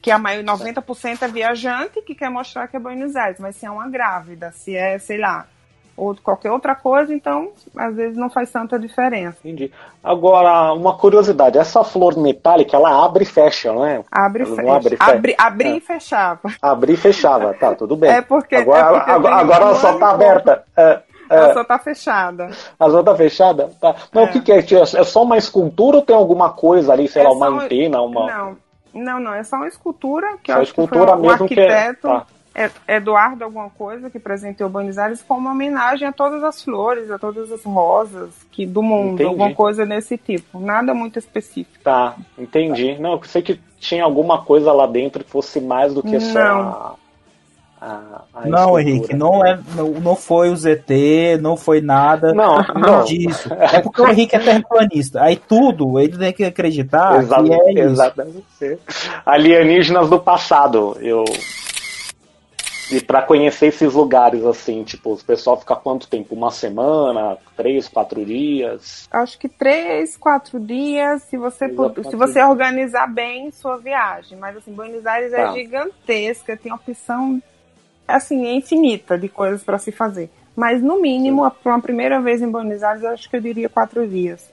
[0.01, 3.65] Que a maior 90% é viajante que quer mostrar que é Buenos Aires, mas se
[3.65, 5.47] é uma grávida, se é, sei lá,
[5.97, 9.37] ou qualquer outra coisa, então às vezes não faz tanta diferença.
[9.45, 9.71] Entendi.
[10.03, 14.03] Agora, uma curiosidade, essa flor metálica, ela abre e fecha, não é?
[14.11, 14.61] Abre e fecha.
[14.61, 15.11] não abre e fecha?
[15.11, 15.77] Abri, abri É.
[15.77, 16.41] e fechava.
[16.61, 18.09] Abrir e fechava, tá, tudo bem.
[18.11, 20.63] É porque- Agora, é porque agora, agora ela só tá aberta.
[20.75, 22.49] É, é, Ela só tá fechada.
[22.79, 23.69] a zona tá fechada?
[23.81, 23.95] Tá.
[24.13, 24.25] Não, É.
[24.25, 24.59] o que, que é?
[24.59, 28.01] É só uma escultura ou tem alguma coisa ali, sei É lá, uma só- antena,
[28.01, 28.27] uma.
[28.27, 28.57] Não,
[28.93, 31.47] não, não, é só uma escultura que Só eu acho escultura que foi um mesmo
[31.47, 32.25] que é- arquiteto, tá.
[32.55, 37.11] É- Eduardo alguma coisa, que presenteou Buenos Aires com uma homenagem a todas as flores,
[37.11, 39.29] a todas as rosas que do mundo, Entendi.
[39.29, 40.59] alguma coisa desse tipo.
[40.59, 41.83] Nada muito específico.
[41.83, 42.97] Tá, entendi.
[42.99, 46.39] Não, eu sei que tinha alguma coisa lá dentro que fosse mais do que só
[46.39, 46.59] Não.
[46.61, 46.95] a.
[47.81, 48.79] a- a Não.
[48.79, 53.03] Henrique, não, é, não, não foi o ZT, não foi nada Não, não.
[53.03, 53.49] disso.
[53.53, 55.21] É porque o Henrique é terraplanista.
[55.21, 57.79] Aí tudo, ele tem que acreditar Exa- que é isso.
[57.91, 58.45] Exatamente.
[59.25, 60.97] Alienígenas do passado.
[61.01, 61.23] Eu.
[62.91, 66.35] E pra conhecer esses lugares, assim, tipo, o pessoal fica quanto tempo?
[66.35, 67.37] Uma semana?
[67.57, 69.07] Três, quatro dias?
[69.11, 72.47] Acho que três, quatro dias, se você, Três se você dias.
[72.49, 74.37] organizar bem sua viagem.
[74.37, 75.53] Mas assim, Buenos Aires é Tá.
[75.53, 77.41] gigantesca, tem opção
[78.07, 80.29] assim, é infinita de coisas para se fazer.
[80.55, 83.67] Mas no mínimo, para uma primeira vez em Buenos Aires, eu acho que eu diria
[83.67, 84.47] quatro dias.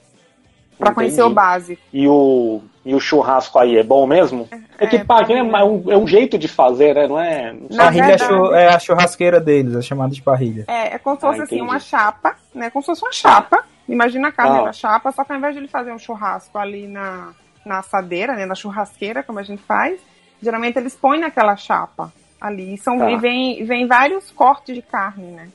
[0.82, 0.94] Para Entendi.
[0.94, 1.80] conhecer o básico.
[1.92, 4.48] E o, e o churrasco aí é bom mesmo?
[4.78, 5.64] É que É, parrilha é parrilha.
[5.64, 7.06] um, é um jeito de fazer, né?
[7.06, 7.52] Não é.
[7.70, 10.64] Na Parrilha é, verdade- é a churrasqueira deles, é chamada de parrilha.
[10.66, 11.70] É, é como se Ah, fosse assim, entendi.
[11.70, 12.68] uma chapa, né?
[12.70, 13.64] Como se fosse uma chapa.
[13.88, 14.62] Imagina a carne Ah.
[14.64, 17.30] da chapa, só que ao invés de ele fazer um churrasco ali na,
[17.64, 18.44] na assadeira, né?
[18.44, 20.00] Na churrasqueira, como a gente faz,
[20.42, 22.74] geralmente eles põem naquela chapa ali.
[22.74, 23.08] E, são, Tá.
[23.10, 25.48] e vem, vem vários cortes de carne, né?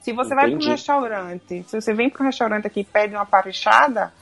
[0.00, 0.68] Se você vai para Entendi.
[0.68, 4.12] um restaurante, se você vem para um restaurante aqui e pede uma parrichada,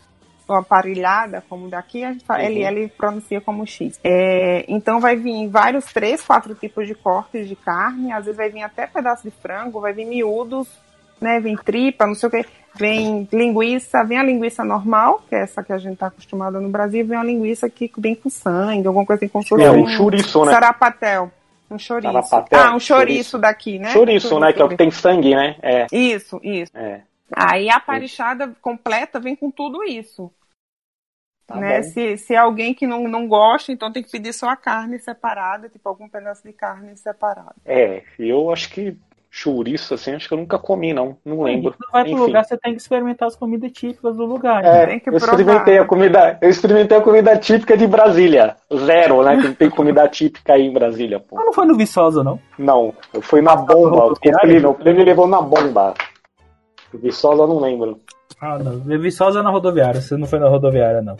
[0.52, 3.98] ou aparelhada, como daqui, a gente fala, ele, ele pronuncia como X.
[4.02, 8.50] É, então vai vir vários, três, quatro tipos de cortes de carne, às vezes vai
[8.50, 10.68] vir até pedaço de frango, vai vir miúdos,
[11.20, 11.38] né?
[11.40, 12.46] Vem tripa, não sei o que.
[12.74, 16.68] Vem linguiça, vem a linguiça normal, que é essa que a gente está acostumada no
[16.68, 19.86] Brasil, vem a linguiça que vem com sangue, alguma coisa assim, se fosse É um
[19.86, 20.52] chouriço, né?
[20.52, 21.30] sarapatel.
[21.70, 22.12] Um chouriço.
[22.12, 23.38] Sarapatel, ah, um chouriço, chouriço.
[23.38, 23.90] daqui, né?
[23.90, 24.52] Chouriço, né?
[24.52, 25.56] Que é o que tem sangue, né?
[25.62, 25.86] É.
[25.92, 26.72] Isso, isso.
[26.74, 27.02] é.
[27.32, 30.30] Aí a parichada completa vem com tudo isso.
[31.50, 31.82] Tá né?
[31.82, 31.88] bom.
[31.88, 35.00] Se, se é alguém que não, não gosta, então tem que pedir só a carne
[35.00, 37.56] separada, tipo algum pedaço de carne separado.
[37.64, 38.96] É, eu acho que
[39.28, 41.16] chouriço, assim, acho que eu nunca comi, não.
[41.24, 41.74] Não lembro.
[41.76, 42.22] Quando vai pro Enfim.
[42.22, 44.64] lugar, você tem que experimentar as comidas típicas do lugar.
[44.64, 44.86] É, né?
[44.86, 48.56] Tem que eu experimentei a comida, eu experimentei a comida típica de Brasília.
[48.72, 49.36] Zero, né?
[49.36, 51.34] Que não tem comida típica aí em Brasília, pô.
[51.36, 52.40] Mas não foi no Viçosa, não.
[52.58, 54.06] Não, eu fui na bomba.
[54.06, 55.94] O prêmio, o prêmio levou na bomba.
[56.92, 57.98] O Viçosa eu não lembro.
[58.40, 58.80] Ah, não.
[58.98, 60.00] Viçosa é na rodoviária.
[60.00, 61.16] Você não foi na rodoviária, não.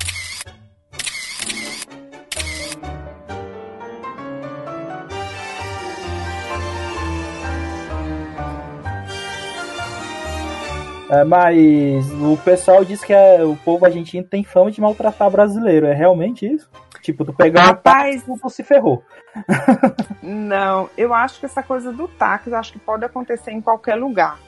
[11.11, 15.87] É, mas o pessoal diz que é- o povo argentino tem fama de maltratar brasileiro.
[15.87, 16.71] É realmente isso?
[17.03, 19.03] Tipo, tu pegar um Rapaz, táxi, tu se ferrou.
[20.23, 24.39] não, eu acho que essa coisa do táxi, acho que pode acontecer em qualquer lugar.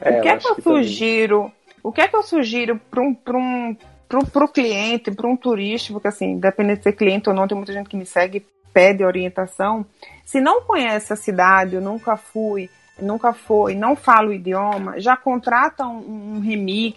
[0.00, 0.84] É, o que é que eu que também.
[0.84, 1.52] sugiro?
[1.82, 3.76] O que é que eu sugiro para um, pra um
[4.08, 7.56] pro, pro cliente, para um turista, porque assim, dependendo de ser cliente ou não, tem
[7.56, 9.86] muita gente que me segue, pede orientação.
[10.24, 12.68] Se não conhece a cidade, eu nunca fui,
[13.00, 16.40] nunca foi, não fala o idioma, já contrata um, um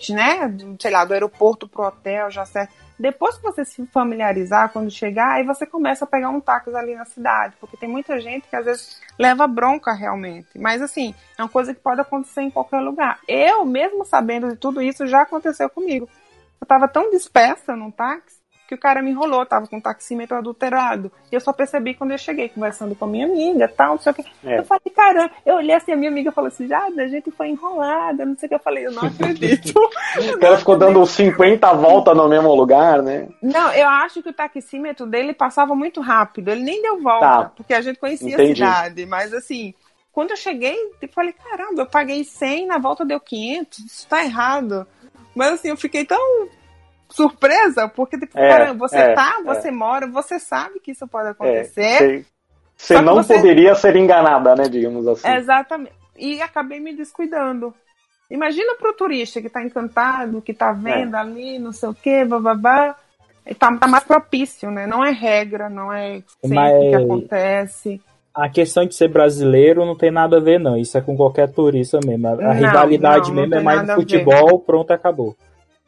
[0.09, 0.55] né?
[0.79, 2.73] Sei lá, do aeroporto pro hotel, já certo.
[2.97, 6.95] Depois que você se familiarizar, quando chegar, aí você começa a pegar um táxi ali
[6.95, 10.47] na cidade, porque tem muita gente que às vezes leva bronca realmente.
[10.57, 13.19] Mas assim, é uma coisa que pode acontecer em qualquer lugar.
[13.27, 16.07] Eu, mesmo sabendo de tudo isso, já aconteceu comigo.
[16.61, 18.42] Eu tava tão dispersa num táxi
[18.73, 21.12] que o cara me enrolou, tava com o taxímetro adulterado.
[21.31, 24.12] E eu só percebi quando eu cheguei, conversando com a minha amiga tal, não sei
[24.12, 24.25] o que.
[24.43, 24.59] É.
[24.59, 27.49] Eu falei, caramba, eu olhei assim, a minha amiga falou assim, já, a gente foi
[27.49, 28.55] enrolada, não sei o que.
[28.55, 29.73] Eu falei, eu não acredito.
[30.33, 33.27] O cara ficou dando 50 voltas no mesmo lugar, né?
[33.41, 36.49] Não, eu acho que o taxímetro dele passava muito rápido.
[36.49, 37.51] Ele nem deu volta, Tá.
[37.55, 38.63] porque a gente conhecia Entendi.
[38.63, 39.05] a cidade.
[39.05, 39.73] Mas assim,
[40.12, 44.23] quando eu cheguei, eu falei, caramba, eu paguei 100, na volta deu 500, isso tá
[44.23, 44.86] errado.
[45.36, 46.47] Mas assim, eu fiquei tão
[47.09, 49.43] surpresa, porque tipo, É, caramba, você é, tá, é.
[49.43, 52.25] você mora, você sabe que isso pode É, acontecer.
[52.75, 54.63] você- não você- poderia ser enganada, né?
[54.69, 55.27] Digamos assim.
[55.27, 55.93] Exatamente.
[56.17, 57.73] E acabei me descuidando.
[58.31, 62.95] Imagina pro turista que tá encantado, que tá vendo ali, não sei o quê, bababá.
[63.45, 64.87] E Tá, tá mais propício, né?
[64.87, 68.01] Não é regra, não é sempre Mas- que acontece.
[68.33, 70.75] A questão de ser brasileiro não tem nada a ver, não.
[70.77, 72.27] Isso é com qualquer turista mesmo.
[72.29, 75.35] A Não, rivalidade não, não mesmo é mais no futebol, pronto, acabou.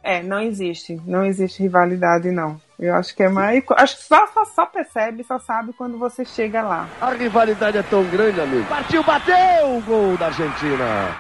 [0.06, 1.02] É, não existe.
[1.04, 2.58] Não existe rivalidade, não.
[2.80, 3.64] Eu acho que é mais.
[3.72, 6.88] Acho que só, só, só percebe, só sabe quando você chega lá.
[7.02, 8.66] A rivalidade é tão grande, amigo.
[8.70, 9.36] Partiu, bateu
[9.76, 11.20] o gol da Argentina.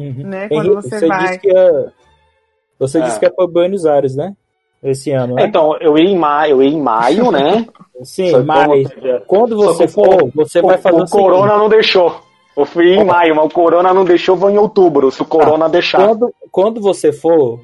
[0.00, 0.26] Uhum.
[0.26, 0.48] Né?
[0.48, 1.18] Quando Henrique, você, você vai.
[1.20, 1.86] disse que é...
[2.80, 3.02] Você É.
[3.02, 4.32] disse que é para Buenos Aires, né?
[4.82, 5.44] Esse ano, né?
[5.46, 7.64] Então, eu ia em maio, eu ia em maio, né?
[8.02, 8.88] Sim, Só mas
[9.28, 11.24] quando você for, você vai fazer o, o seguinte.
[11.24, 12.20] Corona não deixou.
[12.56, 15.68] Eu fui em maio, mas o Corona não deixou, vou em outubro, se o Corona
[15.68, 15.98] deixar.
[16.06, 17.60] Quando, quando você for,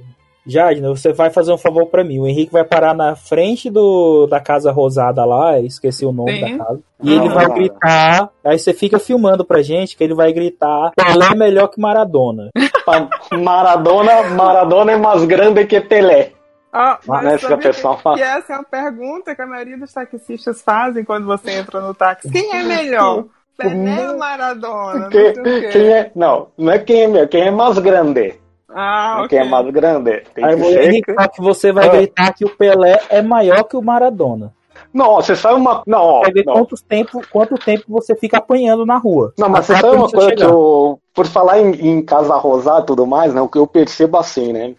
[0.47, 2.19] Jadna, você vai fazer um favor pra mim.
[2.19, 6.57] O Henrique vai parar na frente do, da Casa Rosada lá, esqueci o nome Sim.
[6.59, 6.81] da casa.
[7.03, 8.31] E Não, ele vai não, gritar.
[8.45, 12.51] Aí você fica filmando pra gente que ele vai gritar: Pelé é melhor que Maradona.
[13.39, 16.33] Maradona, Maradona é mais grande que Pelé.
[16.73, 18.17] Ah, Né, mas que, fala.
[18.17, 21.93] que essa é uma pergunta que a maioria dos taxistas fazem quando você entra no
[21.93, 22.31] táxi.
[22.31, 23.25] Quem é melhor?
[23.59, 25.01] Pelé ou Maradona?
[25.01, 25.69] Não Quem, sei o quê.
[25.73, 28.40] quem é, não, não é quem é melhor, quem é mais grande.
[28.75, 30.23] Ah, é mais grande.
[30.35, 31.93] Tem Aí que Henrique que- você vai Ah.
[31.93, 34.53] gritar que o Pelé é maior que o Maradona.
[34.93, 35.83] Não, você sabe uma.
[35.87, 36.55] Não, ó, Vai ver não.
[36.55, 39.33] quantos tempo, quanto tempo você fica apanhando na rua.
[39.39, 40.99] Não, mas você sabe uma coisa que eu.
[41.15, 43.41] Por falar em, em Casa Rosada e tudo mais, né?
[43.41, 44.75] O que eu percebo assim, né?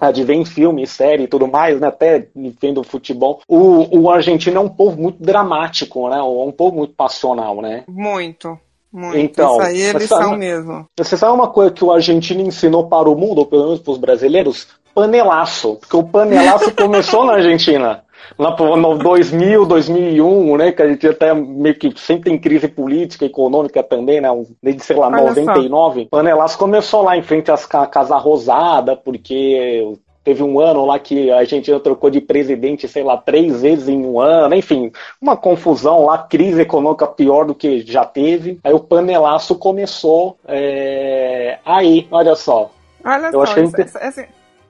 [0.00, 1.88] A de ver em filme, série e tudo mais, né?
[1.88, 2.28] Até
[2.60, 3.40] vendo futebol.
[3.46, 6.16] O, o argentino é um povo muito dramático, né?
[6.18, 7.84] É um povo muito passional, né?
[7.86, 8.58] Muito,
[8.96, 9.16] muito.
[9.18, 10.86] Então, Isso aí eles essa- são mesmo.
[10.98, 13.92] Você sabe uma coisa que o argentino ensinou para o mundo, ou pelo menos para
[13.92, 14.66] os brasileiros?
[14.94, 15.76] Panelaço.
[15.76, 18.02] Porque o panelaço começou na Argentina.
[18.38, 20.72] Lá no 2000, 2001, né?
[20.72, 24.28] Que a gente até meio que sempre tem crise política, econômica também, né?
[24.62, 25.40] Desde, sei lá, Olha só.
[25.40, 26.06] 99.
[26.10, 29.86] Panelaço começou lá em frente às ca- Casa Rosada, porque
[30.26, 34.04] teve um ano lá que a Argentina trocou de presidente, sei lá, três vezes em
[34.04, 34.56] um ano.
[34.56, 34.90] Enfim,
[35.22, 38.58] uma confusão lá, crise econômica pior do que já teve.
[38.64, 42.72] Aí o panelaço começou é, aí, olha só.
[43.04, 44.24] Olha Eu só, acho que a isso- gente- isso- assim,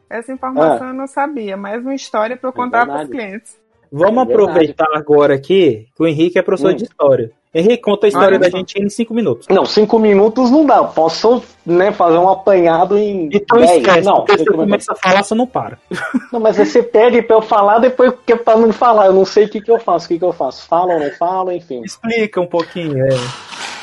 [0.08, 1.56] Essa informação eu não sabia.
[1.56, 3.58] Mais uma história para eu contar para os clientes.
[3.90, 6.76] Vamos É aproveitar agora aqui que o Henrique é professor Hum.
[6.76, 7.32] de história.
[7.58, 8.56] Henrique, conta a história Olha da só.
[8.56, 9.46] Argentina em cinco minutos.
[9.48, 10.84] Não, cinco minutos não dá.
[10.84, 13.70] Posso né, fazer um apanhado em Então dez.
[13.78, 15.78] esquece, Não, porque você começa a falar, você não para.
[16.32, 19.06] não, mas você pede pra eu falar, depois que é pra não falar.
[19.06, 20.04] Eu não sei o que, que eu faço.
[20.04, 20.66] O que, que eu faço?
[20.66, 21.82] Falo ou não falo, enfim.
[21.82, 23.02] Explica um pouquinho.
[23.06, 23.16] É.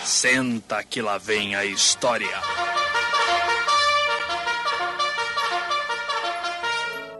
[0.03, 2.27] Senta que lá vem a história.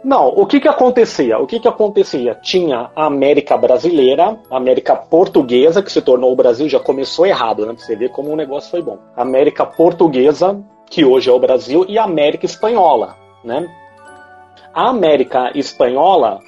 [0.04, 1.38] Não, o que que acontecia?
[1.38, 2.34] O que que acontecia?
[2.34, 7.64] Tinha a América brasileira, a América portuguesa, que se tornou o Brasil, já começou errado,
[7.64, 7.72] né?
[7.72, 8.98] Pra você ver como o negócio foi bom.
[9.16, 13.66] A América portuguesa, que hoje é o Brasil, e a América espanhola, né?
[14.74, 16.38] A América espanhola,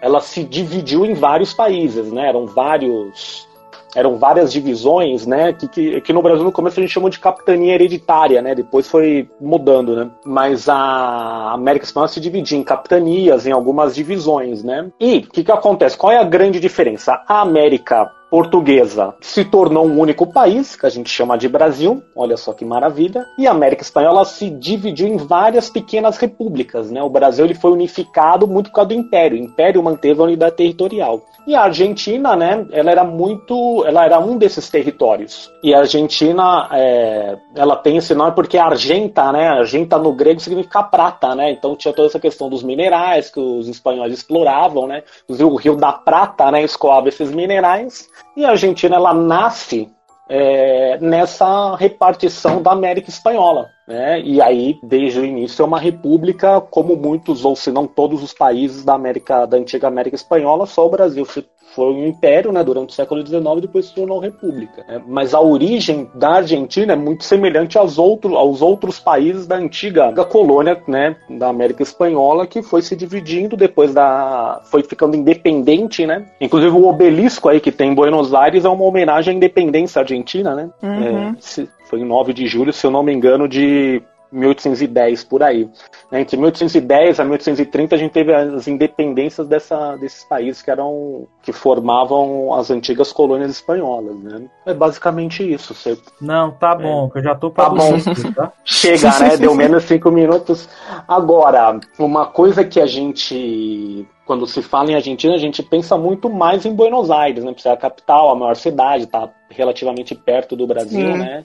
[0.00, 2.30] ela se dividiu em vários países, né?
[2.30, 3.46] Eram vários
[3.94, 5.52] eram várias divisões, né?
[5.52, 8.54] Que, que, que no Brasil no começo a gente chamou de capitania hereditária, né?
[8.54, 10.10] Depois foi mudando, né?
[10.24, 14.90] Mas a América Espanhola se dividia em capitanias, em algumas divisões, né?
[15.00, 15.96] E o que, que acontece?
[15.96, 17.22] Qual é a grande diferença?
[17.26, 22.36] A América portuguesa se tornou um único país, que a gente chama de Brasil, olha
[22.36, 27.02] só que maravilha, e a América Espanhola se dividiu em várias pequenas repúblicas, né?
[27.02, 30.56] O Brasil ele foi unificado muito por causa do Império, o Império manteve a unidade
[30.56, 31.22] territorial.
[31.46, 35.50] E a Argentina, né, ela era muito, ela era um desses territórios.
[35.62, 40.82] E a Argentina, é, ela tem esse nome porque argenta, né, argenta no grego significa
[40.82, 45.56] prata, né, então tinha toda essa questão dos minerais que os espanhóis exploravam, né, o
[45.56, 48.08] Rio da Prata, né, escoava esses minerais.
[48.36, 49.90] E a Argentina, ela nasce
[50.28, 53.68] é, nessa repartição da América Espanhola.
[53.86, 54.20] Né?
[54.20, 58.32] E aí, desde o início, é uma república, como muitos, ou se não todos os
[58.32, 62.90] países da América, da antiga América Espanhola, só o Brasil foi um império né, durante
[62.90, 64.84] o século XIX e depois se tornou república.
[64.88, 65.00] né?
[65.06, 70.12] Mas a origem da Argentina é muito semelhante aos, outro, aos outros países da antiga
[70.24, 74.60] colônia né, da América Espanhola, que foi se dividindo depois da.
[74.64, 76.26] foi ficando independente, né?
[76.40, 80.54] Inclusive o obelisco aí que tem em Buenos Aires é uma homenagem à independência argentina,
[80.54, 80.70] né?
[80.82, 81.02] Uhum.
[81.04, 84.00] É, se- foi em 9 de julho, se eu não me engano, de
[84.32, 85.68] 1810, por aí.
[86.10, 91.26] Né, Entre 1810 a 1830 a gente teve as independências dessa, desses países que eram
[91.42, 94.42] que formavam as antigas colônias espanholas, né?
[94.66, 95.74] É basicamente isso.
[95.74, 97.92] Você Não, tá bom, que eu já tô pra Tá bom.
[98.34, 98.52] tá?
[98.64, 99.36] chega, né?
[99.36, 100.68] Deu menos cinco minutos.
[101.08, 106.30] Agora, uma coisa que a gente, quando se fala em Argentina, a gente pensa muito
[106.30, 107.52] mais em Buenos Aires, né?
[107.52, 111.18] Por ser a capital, a maior cidade, tá relativamente perto do Brasil, Sim.
[111.18, 111.44] né?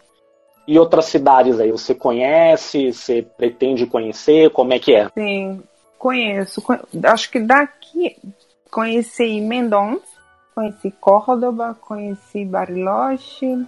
[0.67, 5.09] E outras cidades aí, você conhece, você pretende conhecer, como é que é?
[5.13, 5.61] Sim,
[5.99, 6.61] conheço.
[6.61, 8.17] Con- Acho que daqui
[8.71, 10.01] conheci Mendonça,
[10.55, 13.65] conheci Córdoba, conheci Bariloche,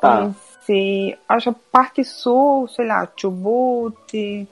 [0.00, 0.16] Tá.
[0.18, 4.48] conheci, acho a parte sul, sei lá, Chubut,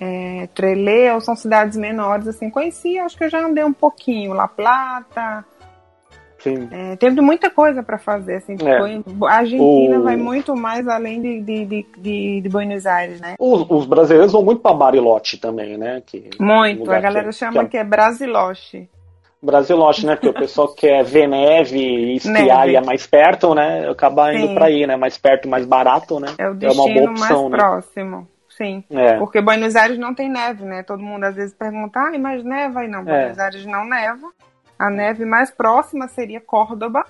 [0.00, 4.46] é, Trelew, são cidades menores, assim, conheci, acho que eu já andei um pouquinho, La
[4.48, 5.44] Plata,
[6.38, 6.68] Sim.
[6.70, 8.78] é, teve muita coisa para fazer, assim, É.
[8.78, 13.20] foi- a Argentina O- vai muito mais além de, de, de, de- de Buenos Aires,
[13.20, 13.34] né?
[13.38, 16.02] Os, os brasileiros vão muito para Bariloche também, né?
[16.06, 18.88] Que, Muito, lugar a galera que- chama que que é Brasiloche.
[19.40, 20.16] Brasiloche, né?
[20.16, 22.72] Porque o pessoal quer ver neve e esquiar Neve.
[22.72, 23.88] e é mais perto, né?
[23.88, 24.96] Acaba indo para aí, né?
[24.96, 26.28] Mais perto, mais barato, né?
[26.38, 27.56] É o uma destino boa opção, mais né?
[27.58, 28.28] próximo.
[28.48, 28.82] Sim.
[28.90, 29.16] É.
[29.18, 30.82] Porque Buenos Aires não tem neve, né?
[30.82, 32.84] Todo mundo às vezes pergunta, ah, mas neva?
[32.84, 33.04] E não, É.
[33.04, 34.28] Buenos Aires não neva.
[34.78, 37.04] A neve mais próxima seria Córdoba,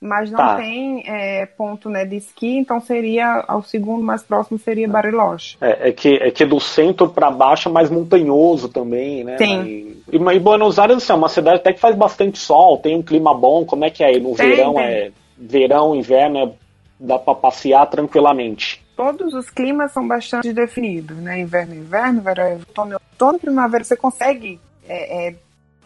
[0.00, 0.56] mas não Tá.
[0.56, 5.56] tem é, ponto né, de esqui, então seria, ao segundo mais próximo seria Bariloche.
[5.60, 9.36] É, é que, é que do centro para baixo é mais montanhoso também, né?
[9.40, 12.96] E, e, e Buenos Aires assim, é uma cidade até que faz bastante sol, tem
[12.96, 13.64] um clima bom.
[13.64, 14.20] Como é que é aí?
[14.20, 14.84] No Tem, verão tem.
[14.84, 16.52] é verão, inverno, é,
[16.98, 18.84] dá para passear tranquilamente.
[18.96, 21.40] Todos os climas são bastante definidos, né?
[21.40, 23.84] Inverno, inverno, verão, outono, outono, primavera.
[23.84, 25.34] Você consegue é, é,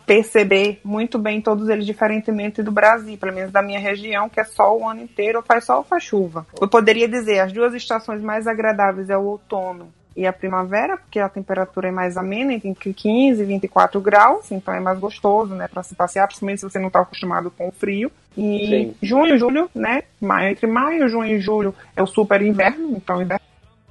[0.07, 4.45] perceber muito bem todos eles, diferentemente do Brasil, pelo menos da minha região, que é
[4.45, 6.47] sol o ano inteiro, ou faz sol ou faz chuva.
[6.61, 11.19] Eu poderia dizer, as duas estações mais agradáveis é o outono e a primavera, porque
[11.19, 15.69] a temperatura é mais amena, entre 15 e 24 graus, então é mais gostoso, né,
[15.69, 18.11] para se passear, principalmente se você não está acostumado com o frio.
[18.37, 18.95] E Sim.
[19.03, 23.43] junho, julho, né, maio, entre maio, junho e julho é o super inverno, então inverno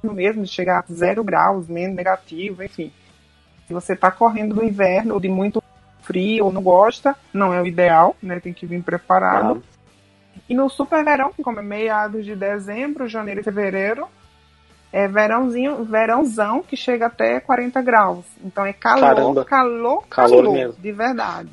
[0.02, 2.92] mesmo, de chegar a zero graus, menos negativo, enfim.
[3.66, 5.61] Se você está correndo do inverno ou de muito
[6.02, 9.62] frio ou não gosta, não é o ideal, né, tem que vir preparado.
[10.48, 14.06] E no super verão, que como é meados de dezembro, janeiro e fevereiro,
[14.92, 18.24] é verãozinho, verãozão que chega até 40 graus.
[18.44, 19.44] Então é calor, Caramba.
[19.44, 20.74] calor, Calor calor, mesmo.
[20.82, 21.48] de verdade.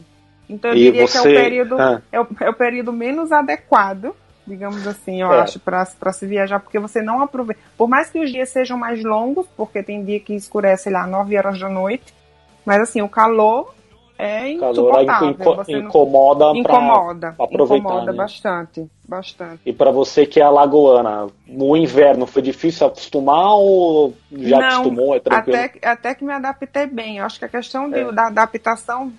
[0.49, 2.01] Então eu E diria você- que é o período Ah.
[2.11, 4.13] é, o, é o período menos adequado,
[4.45, 5.41] digamos assim, eu É.
[5.41, 7.61] acho, para se viajar, porque você não aproveita.
[7.77, 11.05] Por mais que os dias sejam mais longos, porque tem dia que escurece, sei lá,
[11.05, 12.13] 9 horas da noite,
[12.65, 13.73] mas assim, o calor
[14.19, 15.29] é calor insuportável.
[15.29, 18.17] inco- você não- incomoda, pra incomoda, aproveitar, incomoda né?
[18.17, 19.61] bastante, bastante.
[19.65, 25.15] E pra você que é alagoana, no inverno foi difícil acostumar ou já Não, acostumou?
[25.15, 25.57] É tranquilo?
[25.57, 27.17] Até, até que me adaptei bem.
[27.19, 28.11] Eu acho que a questão de- É.
[28.11, 29.11] da adaptação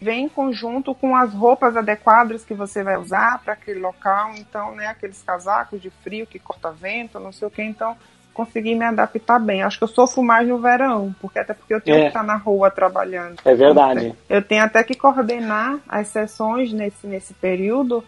[0.00, 4.30] vem em conjunto com as roupas adequadas que você vai usar para aquele local.
[4.36, 7.62] Então, né, aqueles casacos de frio que corta vento, não sei o que.
[7.62, 7.96] Então,
[8.38, 9.64] consegui me adaptar bem.
[9.64, 12.00] Acho que eu sofro mais no verão, porque até porque eu tenho É.
[12.02, 13.36] que estar na rua trabalhando.
[13.44, 14.14] É verdade.
[14.28, 18.04] Eu tenho até que coordenar as sessões nesse, nesse período,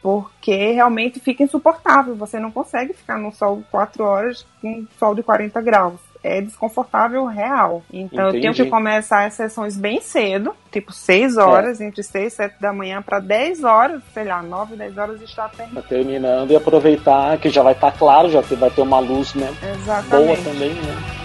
[0.00, 2.14] porque realmente fica insuportável.
[2.14, 6.00] Você não consegue ficar no sol quatro horas com sol de 40 graus.
[6.22, 7.82] É desconfortável real.
[7.92, 8.64] Então eu tenho Entendi.
[8.64, 13.02] que começar as sessões bem cedo, tipo 6 horas, entre 6 e 7 da manhã,
[13.02, 15.82] para 10 horas, sei lá, 9, 10 horas estar terminando.
[15.82, 19.34] Tá terminando e aproveitar que já vai estar claro, já que vai ter uma luz
[19.34, 20.44] né, boa Exatamente.
[20.44, 21.22] também, né?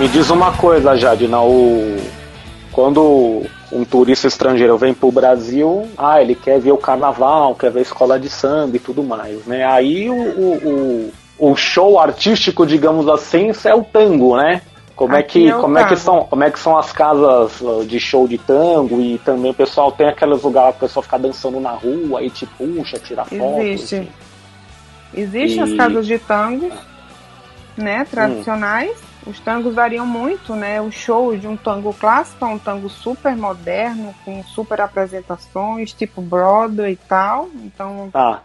[0.00, 1.94] Me diz uma coisa, Jadina, o...
[2.72, 7.80] quando um turista estrangeiro vem pro Brasil, ah, ele quer ver o carnaval, quer ver
[7.80, 9.64] a escola de samba e tudo mais, né?
[9.64, 14.62] Aí o, o, o, o show artístico, digamos assim, é o tango, né?
[14.96, 17.52] Como é que, é como é que são, como é que são as casas
[17.88, 21.18] de show de tango e também o pessoal tem aqueles lugares que o pessoal fica
[21.18, 23.62] dançando na rua e te puxa, tira foto.
[23.62, 24.10] Existe.
[25.14, 26.70] Existem as E- casas de tango,
[27.78, 29.09] né, tradicionais.
[29.26, 30.80] Os tangos variam muito, né?
[30.80, 36.22] O show de um tango clássico é um tango super moderno, com super apresentações, tipo
[36.22, 37.48] Broadway e tal.
[37.54, 38.42] Então, Tá,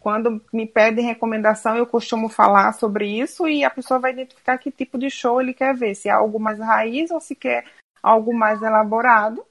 [0.00, 4.70] quando me pedem recomendação, eu costumo falar sobre isso e a pessoa vai identificar que
[4.70, 7.64] tipo de show ele quer ver, se é algo mais raiz ou se quer
[8.02, 9.44] algo mais elaborado.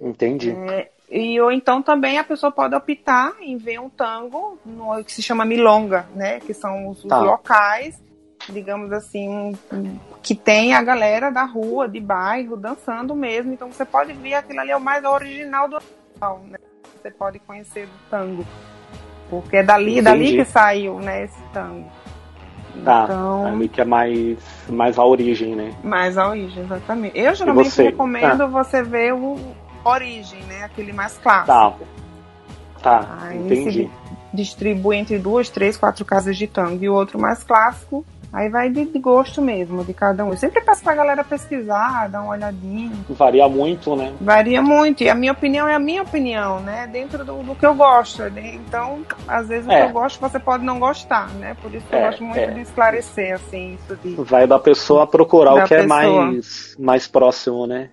[0.00, 0.50] entendi.
[0.50, 5.12] É, e ou então também a pessoa pode optar em ver um tango no, que
[5.12, 6.40] se chama milonga, né?
[6.40, 7.20] Que são os, os Tá.
[7.20, 8.00] locais,
[8.48, 9.28] digamos assim,
[9.72, 13.52] um- que tem a galera da rua, de bairro, dançando mesmo.
[13.52, 16.58] Então você pode ver aquilo ali é o mais original do original, né?
[17.00, 18.44] Você pode conhecer do tango.
[19.28, 20.02] Porque é dali, Entendi.
[20.02, 21.90] dali que saiu, né, esse tango.
[22.84, 24.38] Tá, Então, ali que é mais,
[24.68, 25.74] mais a origem, né?
[25.84, 27.18] mais a origem, exatamente.
[27.18, 27.82] Eu geralmente você?
[27.84, 29.38] recomendo você ver o
[29.84, 30.64] origem, né?
[30.64, 31.46] Aquele mais clássico.
[32.82, 33.72] Tá, tá, Aí entendi.
[33.84, 33.90] se
[34.32, 38.04] distribui entre duas, três, quatro casas de tango e o outro mais clássico.
[38.32, 40.30] Aí vai de, de gosto mesmo de cada um.
[40.30, 42.90] Eu sempre peço pra galera pesquisar, dar uma olhadinha.
[43.10, 44.12] Varia muito, né?
[44.20, 45.02] Varia muito.
[45.04, 46.86] E a minha opinião é a minha opinião, né?
[46.86, 48.22] Dentro do, do que eu gosto.
[48.30, 48.54] né?
[48.54, 49.82] Então, às vezes o É.
[49.82, 51.54] que eu gosto você pode não gostar, né?
[51.60, 52.46] Por isso que eu É, gosto muito é.
[52.52, 54.14] de esclarecer, assim, isso de.
[54.14, 56.26] Vai da pessoa procurar Da o que é pessoa.
[56.26, 57.90] mais, mais próximo, né?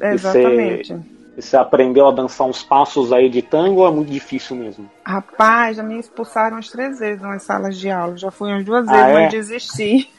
[0.00, 0.92] Exatamente.
[0.92, 4.90] E você aprendeu a dançar uns passos aí de tango ou é muito difícil mesmo?
[5.04, 8.16] Rapaz, já me expulsaram umas três vezes nas salas de aula.
[8.16, 9.12] Já fui umas duas Ah, vezes, é?
[9.14, 10.10] mas desisti.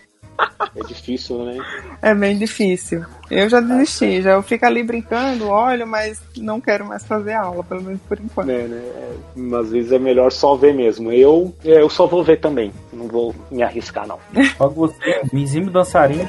[0.75, 1.57] É difícil, né?
[2.01, 3.05] É bem difícil.
[3.29, 7.63] Eu já desisti, já eu fico ali brincando, olho, mas não quero mais fazer aula,
[7.63, 8.49] pelo menos por enquanto.
[8.49, 8.77] É, né?
[8.77, 11.11] É, às vezes é melhor só ver mesmo.
[11.11, 12.73] Eu, é, eu só vou ver também.
[12.91, 14.17] Não vou me arriscar, não.
[14.59, 16.27] Logo você, exímio dançarino.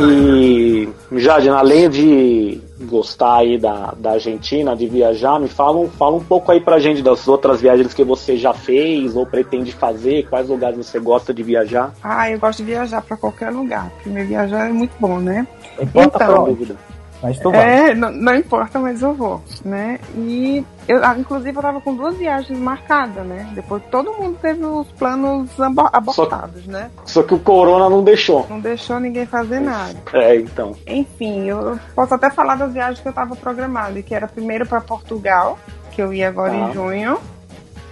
[0.00, 6.16] E, Jadina, além de gostar aí da, da Argentina, de viajar, me fala, um- fala
[6.16, 10.26] um pouco aí pra gente das outras viagens que você já fez ou pretende fazer,
[10.28, 11.92] quais lugares você gosta de viajar.
[12.02, 15.46] Ah, eu gosto de viajar pra qualquer lugar, porque viajar é muito bom, né?
[15.76, 16.34] Não importa Então.
[16.44, 16.76] pra dúvida.
[17.24, 17.90] Mas tu vai.
[17.90, 19.98] É, não, não importa, mas eu vou, né?
[20.16, 23.48] E eu, ah, inclusive eu tava com duas viagens marcadas, né?
[23.54, 26.90] Depois todo mundo teve os planos abo- abortados, né?
[27.04, 28.46] Só que o Corona não deixou.
[28.48, 29.94] Não deixou ninguém fazer nada.
[30.12, 30.76] É, então.
[30.86, 34.80] Enfim, eu posso até falar das viagens que eu estava programada, que era primeiro para
[34.80, 35.58] Portugal,
[35.92, 36.56] que eu ia agora Tá.
[36.68, 37.18] em junho,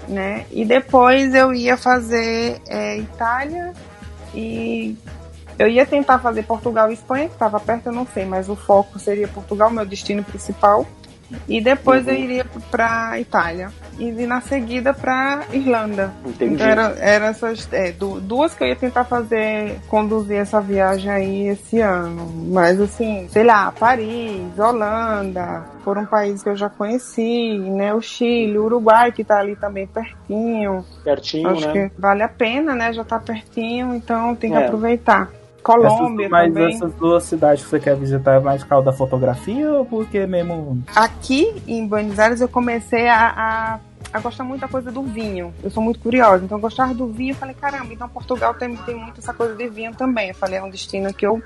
[0.09, 0.45] né?
[0.51, 3.73] E depois eu ia fazer é, Itália
[4.35, 4.97] e
[5.59, 8.57] eu ia tentar fazer Portugal e Espanha, que estava perto, eu não sei, mas o
[8.57, 10.87] foco seria Portugal, meu destino principal.
[11.49, 12.21] E depois eu Uhum.
[12.21, 16.13] iria para Itália e na seguida para Irlanda.
[16.27, 16.57] Entendi.
[16.57, 21.11] Então era, era essas é, du- duas que eu ia tentar fazer, conduzir essa viagem
[21.11, 22.31] aí esse ano.
[22.53, 27.95] Mas assim, sei lá, Paris, Holanda, foram países que eu já conheci, né?
[27.95, 30.85] O Chile, o Uruguai, que tá ali também pertinho.
[31.03, 31.73] Pertinho, Acho né?
[31.91, 32.93] que vale a pena, né?
[32.93, 34.67] Já tá pertinho, então tem que É.
[34.67, 35.31] aproveitar.
[35.63, 36.75] Colômbia essas, mas também.
[36.75, 40.27] essas duas cidades que você quer visitar é mais por causa da fotografia ou porque
[40.27, 40.83] mesmo.
[40.95, 43.81] Aqui em Buenos Aires eu comecei a, a,
[44.13, 45.55] a gostar muito da coisa do vinho.
[45.63, 47.33] Eu sou muito curiosa, então eu gostava do vinho.
[47.33, 50.31] Eu falei, caramba, então Portugal tem, tem muito essa coisa de vinho também.
[50.31, 51.41] Eu falei, é um destino que eu,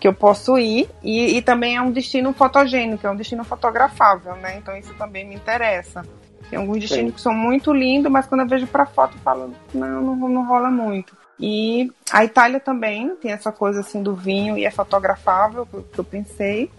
[0.00, 0.88] que eu posso ir.
[1.02, 4.58] E, e também é um destino fotogênico, é um destino fotografável, né?
[4.58, 6.04] Então isso também me interessa.
[6.50, 7.12] Tem alguns destinos Sim.
[7.12, 10.46] que são muito lindos, mas quando eu vejo pra foto, eu falo, não, não, não
[10.46, 11.14] rola muito.
[11.40, 15.82] E a Itália também tem essa coisa assim do vinho e é fotografável, que eu-
[15.92, 16.70] que eu pensei.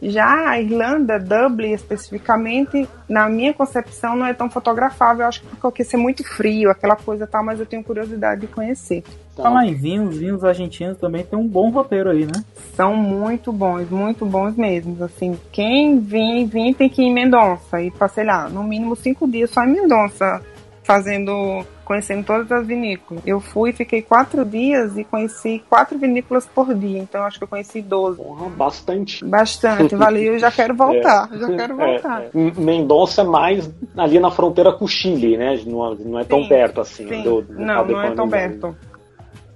[0.00, 5.26] Já a Irlanda, Dublin especificamente, na minha concepção, não é tão fotografável.
[5.26, 9.02] Acho que porque ser muito frio, aquela coisa tal, mas eu tenho curiosidade de conhecer.
[9.36, 12.44] Falar em vinhos, vinhos argentinos também tem um bom roteiro aí, né?
[12.74, 15.02] São muito bons, muito bons mesmo.
[15.02, 19.28] Assim, quem vir, vir tem que ir em Mendonça e passei lá, no mínimo cinco
[19.28, 20.40] dias só em Mendonça,
[20.84, 23.22] fazendo, conhecendo todas as vinícolas.
[23.26, 27.48] Eu fui, fiquei quatro dias e conheci quatro vinícolas por dia, então acho que eu
[27.48, 28.18] conheci 12.
[28.18, 29.24] Porra, bastante.
[29.24, 32.22] Bastante, valeu, eu já quero voltar, já quero É, voltar.
[32.24, 32.30] é.
[32.34, 35.58] M- Mendonça é mais ali na fronteira com o Chile, né?
[35.66, 37.08] Não, não é tão Sim, perto assim.
[37.08, 37.22] Sim.
[37.22, 38.76] do- do não, não é tão perto.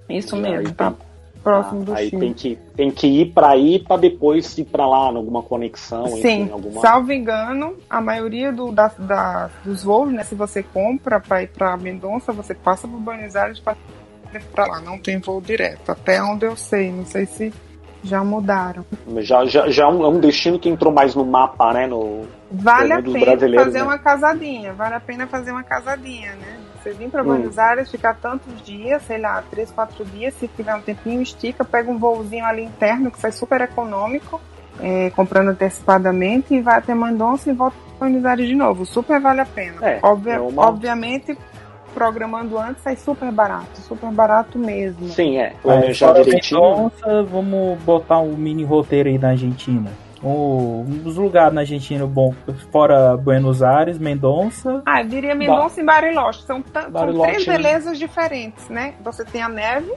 [0.09, 0.91] Isso mesmo, tá
[1.43, 2.19] próximo do aí Chile.
[2.21, 6.19] tem que, tem que ir pra ir pra depois ir pra lá, alguma conexão, Sim,
[6.19, 6.81] enfim, alguma.
[6.81, 11.47] salvo engano, a maioria do, da, da- dos voos, né, se você compra para ir
[11.49, 13.75] para Mendonça, você passa por Buenos Aires para
[14.51, 17.53] para lá, não tem voo direto, até onde eu sei, não sei se
[18.03, 18.83] já mudaram.
[19.19, 21.85] Já, já, já é um, é destino que entrou mais no mapa, né?
[21.85, 23.83] No, Vale a pena fazer né?
[23.83, 26.57] uma casadinha, vale a pena fazer uma casadinha, né?
[26.83, 27.27] Você vir para Hum.
[27.27, 31.63] Buenos Aires, ficar tantos dias, sei lá, três, quatro dias, se tiver um tempinho, estica,
[31.63, 34.41] pega um voozinho ali interno que sai super econômico,
[34.81, 38.85] é, comprando antecipadamente, e vai até Mendonça e volta para Buenos Aires de novo.
[38.85, 39.77] Super vale a pena.
[39.81, 41.37] É, Obvia- é uma- Obviamente,
[41.93, 45.07] programando antes, sai super barato, super barato mesmo.
[45.09, 45.53] sim, é.
[45.61, 46.59] Planejar direitinho.
[46.61, 49.89] Mendonça, vamos botar um mini roteiro aí na Argentina.
[50.23, 52.33] O- um dos lugares na Argentina bom,
[52.71, 54.81] fora Buenos Aires, Mendonça.
[54.85, 56.43] Ah, eu diria Mendonça e Bariloche.
[56.43, 57.57] São, ta- são Bariloche, três né?
[57.57, 58.93] belezas diferentes, né?
[59.03, 59.91] Você tem a neve,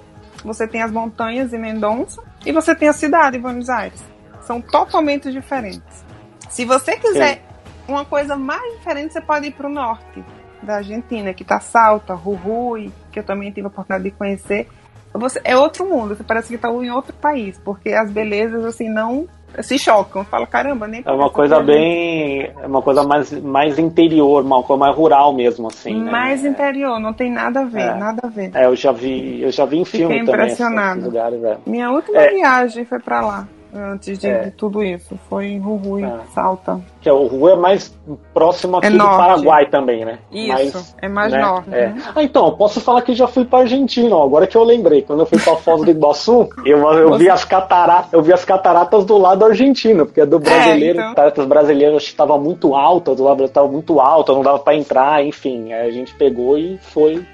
[0.44, 4.04] você tem as montanhas em Mendonça e você tem a cidade em Buenos Aires.
[4.40, 6.04] São totalmente diferentes.
[6.50, 7.42] Se você quiser
[7.86, 10.24] uma coisa mais diferente, você pode ir para o norte
[10.62, 14.68] da Argentina, que tá Salta, Jujuy, que eu também tive a oportunidade de conhecer.
[15.14, 18.88] Você, é outro mundo, você parece que está em outro país, porque as belezas assim
[18.88, 19.26] não
[19.62, 20.24] se chocam.
[20.24, 22.50] Fala, caramba, nem É uma coisa bem.
[22.62, 26.02] É uma coisa mais, mais interior, uma coisa mais rural mesmo, assim.
[26.02, 26.10] né?
[26.10, 27.94] mais interior, não tem nada a ver, É.
[27.94, 28.50] nada a ver.
[28.54, 31.56] É, eu já vi, eu já vi em Fiquei filme também esses lugares, é.
[31.66, 32.30] Minha última É.
[32.30, 34.44] viagem foi pra lá, antes de, É.
[34.44, 35.18] de tudo isso.
[35.28, 36.18] Foi em Jujuy, É.
[36.34, 36.80] Salta.
[37.00, 37.96] Que é, o Rio é mais
[38.34, 39.16] próximo aqui É do norte.
[39.16, 40.18] Paraguai também, né?
[40.32, 41.40] Isso, Mais, é mais né?
[41.40, 41.68] norte.
[41.74, 41.86] É.
[41.88, 42.02] né?
[42.14, 45.02] Ah, então, posso falar que já fui pra Argentina, ó, agora que eu lembrei.
[45.02, 48.44] Quando eu fui pra Foz do Iguaçu, eu, eu vi as cataratas, eu vi as
[48.44, 51.04] cataratas do lado argentino, porque a do brasileiro, então.
[51.08, 55.24] as cataratas brasileiras estavam muito altas, do lado estava muito alta, não dava pra entrar,
[55.24, 55.72] enfim.
[55.72, 57.24] Aí a gente pegou e foi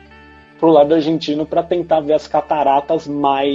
[0.59, 3.49] pro lado argentino pra tentar ver as cataratas mais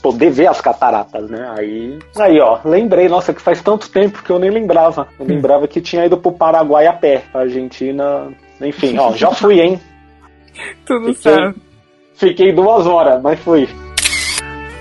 [0.00, 1.52] poder ver as cataratas, né?
[1.56, 5.08] Aí, aí ó, lembrei, nossa, que faz tanto tempo que eu nem lembrava.
[5.18, 8.28] Eu lembrava que tinha ido pro Paraguai a pé, pra Argentina,
[8.60, 9.80] enfim, ó, já fui, hein?
[10.86, 11.60] Tudo Fiquei, certo.
[12.14, 13.68] fiquei duas horas, mas fui.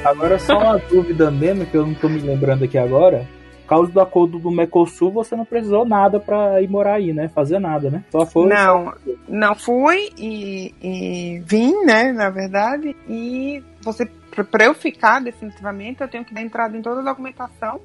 [0.03, 3.25] Agora só uma dúvida mesmo, que eu não tô me lembrando aqui agora.
[3.61, 7.29] Por causa do acordo do Mercosul, você não precisou nada pra ir morar aí, né?
[7.29, 8.03] Fazer nada, né?
[8.11, 8.47] Só foi.
[8.47, 8.93] Não,
[9.27, 12.93] não fui e, e vim, né, na verdade.
[13.07, 14.05] E você,
[14.41, 17.81] pra eu ficar definitivamente, eu tenho que dar entrada em toda a documentação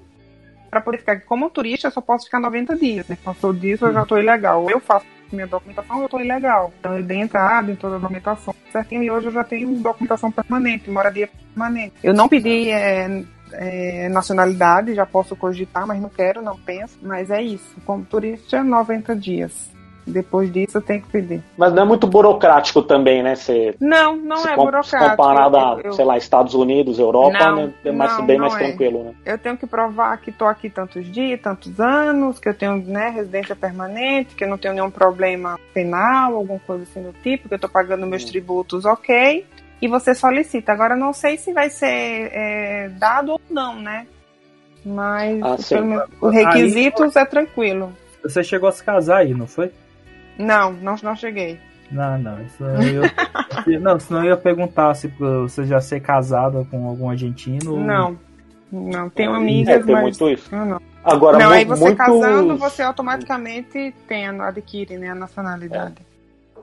[0.70, 1.20] para poder ficar.
[1.22, 3.18] Como turista, eu só posso ficar 90 dias, né?
[3.24, 4.68] Passou disso, eu já tô ilegal.
[4.70, 6.72] Eu faço minha documentação, eu tô ilegal.
[6.78, 10.30] Então eu dei entrada em toda a documentação certinho e hoje eu já tenho documentação
[10.30, 11.94] permanente, moradia permanente.
[12.02, 16.98] Eu não pedi é, é, nacionalidade, já posso cogitar, mas não quero, não penso.
[17.02, 17.76] Mas é isso.
[17.84, 19.77] Como turista, 90 dias.
[20.08, 21.42] Depois disso eu tenho que pedir.
[21.56, 23.34] Mas não é muito burocrático também, né?
[23.34, 25.10] Você, Não, não é burocrático.
[25.10, 27.72] comparado a, Eu- eu- sei lá, Estados Unidos, Europa, Não, né?
[27.84, 28.58] é mais, não, bem não mais é.
[28.58, 29.12] tranquilo, né?
[29.26, 33.10] eu tenho que provar que estou aqui tantos dias, tantos anos, que eu tenho né,
[33.10, 37.54] residência permanente, que eu não tenho nenhum problema penal, alguma coisa assim do tipo, que
[37.54, 38.28] eu estou pagando meus Hum.
[38.28, 39.46] tributos, ok.
[39.80, 40.72] E você solicita.
[40.72, 41.86] Agora não sei se vai ser
[42.32, 44.06] é, dado ou não, né?
[44.84, 45.56] Mas Ah,
[46.20, 47.92] os requisitos é tranquilo.
[48.22, 49.70] Você chegou a se casar aí, não foi?
[50.38, 51.58] Não, não, não cheguei.
[51.90, 52.40] Não, não.
[52.42, 53.02] Isso eu
[53.80, 57.72] não, senão eu ia perguntar se você já ser casada com algum argentino.
[57.72, 58.16] ou- Não.
[58.70, 60.02] Não, tenho É, amigas, tem mas.
[60.02, 60.54] muito isso.
[60.54, 60.82] Não, não.
[61.02, 61.96] Agora, não, aí você muito...
[61.96, 65.94] casando, você automaticamente tem, adquire né, a nacionalidade.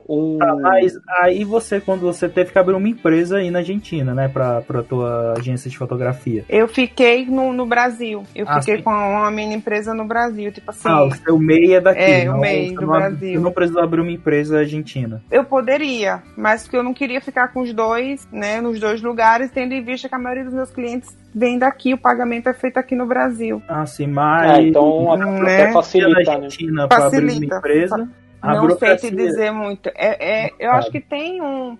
[0.08, 0.38] Um.
[0.38, 4.28] Tá, mas aí você, quando você teve que abrir uma empresa aí na Argentina, né?
[4.28, 6.44] Pra, pra tua agência de fotografia.
[6.48, 8.22] Eu fiquei no, no Brasil.
[8.34, 8.82] Eu Ah, fiquei sim.
[8.82, 10.50] com uma mini empresa no Brasil.
[10.52, 12.00] Tipo assim, Ah, o seu MEI é daqui.
[12.00, 13.32] É, o não, MEI você do não Brasil.
[13.34, 15.22] Você não precisou abrir uma empresa argentina.
[15.30, 18.60] eu poderia, mas que eu não queria ficar com os dois, né?
[18.60, 21.98] Nos dois lugares, tendo em vista que a maioria dos meus clientes vem daqui, o
[21.98, 23.60] pagamento é feito aqui no Brasil.
[23.68, 24.58] Ah, sim, mas.
[24.58, 25.62] É, então até Né?
[25.62, 26.44] até facilita, na né?
[26.46, 27.56] Argentina pra abrir uma Facilita.
[27.56, 28.08] empresa.
[28.40, 29.90] A não sei te dizer muito.
[29.94, 31.76] É, é, eu acho que tem um.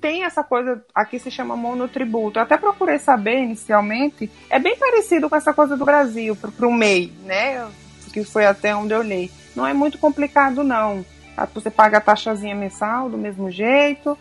[0.00, 2.38] Tem essa coisa, aqui se chama monotributo.
[2.38, 4.30] Eu até procurei saber inicialmente.
[4.48, 7.68] É bem parecido com essa coisa do Brasil, pro, pro MEI, né?
[8.12, 9.28] Que foi até onde eu olhei.
[9.56, 11.04] Não é muito complicado, não.
[11.36, 14.16] Ah, Você paga a taxazinha mensal do mesmo jeito.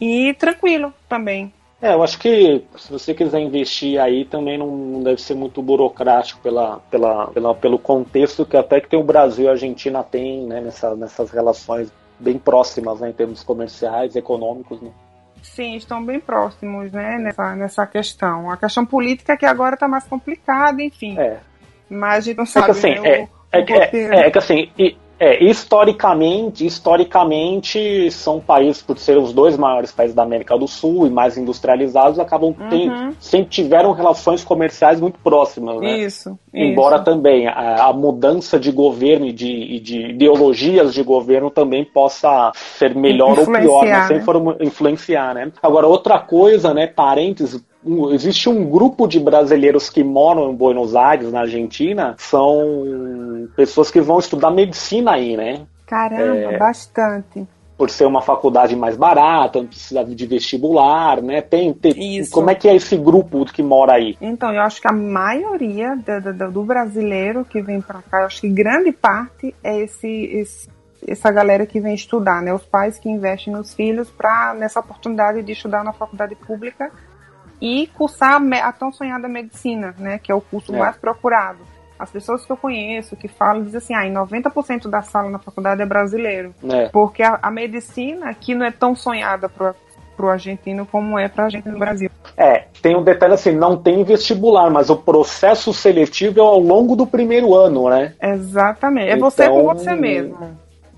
[0.00, 1.52] E tranquilo também.
[1.80, 6.40] É, eu acho que se você quiser investir aí também não, deve ser muito burocrático
[6.40, 10.44] pela, pela, pela, pelo contexto que até que tem o Brasil e a Argentina tem,
[10.44, 14.90] né, nessa, nessas relações bem próximas, né, em termos comerciais, econômicos, né?
[15.40, 18.50] Sim, estão bem próximos, né, nessa, nessa questão.
[18.50, 21.16] A questão política que agora está mais complicada, enfim.
[21.16, 21.38] É,
[21.88, 24.20] Mas a gente não É que sabe, assim, né, é, o- é, o que- é,
[24.26, 30.14] é que assim, e- é, historicamente, historicamente são países, por ser os dois maiores países
[30.14, 33.12] da América do Sul e mais industrializados, acabam Uhum.
[33.18, 35.98] sempre tiveram relações comerciais muito próximas, né?
[35.98, 37.04] Isso, Embora isso.
[37.04, 42.52] também a, a mudança de governo e de, e de ideologias de governo também possa
[42.54, 44.24] ser melhor ou pior, mas sempre né?
[44.24, 45.52] foram influenciar, né?
[45.62, 50.94] Agora, outra coisa, né, parênteses, um- existe um grupo de brasileiros que moram em Buenos
[50.96, 55.62] Aires, na Argentina, são pessoas que vão estudar medicina aí, né?
[55.86, 56.58] Caramba, É.
[56.58, 57.46] bastante.
[57.76, 61.40] Por ser uma faculdade mais barata, não precisa de vestibular, né?
[61.40, 62.32] Tem, tem- Isso.
[62.32, 64.16] como é que é esse grupo que mora aí?
[64.20, 68.26] Então, eu acho que a maioria da- da- do brasileiro que vem para cá, eu
[68.26, 70.68] acho que grande parte é esse, esse-
[71.06, 72.52] essa galera que vem estudar, né?
[72.52, 76.90] Os pais que investem nos filhos para nessa oportunidade de estudar na faculdade pública
[77.60, 80.18] e cursar a, a tão sonhada medicina, né?
[80.22, 80.78] Que é o curso É.
[80.78, 81.58] mais procurado.
[81.98, 85.38] As pessoas que eu conheço que falam dizem assim, ah, em 90% da sala na
[85.40, 86.54] faculdade é brasileiro.
[86.62, 86.88] né?
[86.92, 89.74] Porque a, a medicina aqui não é tão sonhada pro,
[90.16, 92.08] pro argentino como é pra gente no Brasil.
[92.36, 96.94] É, tem um detalhe assim, não tem vestibular, mas o processo seletivo é ao longo
[96.94, 98.14] do primeiro ano, né?
[98.22, 99.10] Exatamente.
[99.10, 100.38] É você Então, com você mesmo.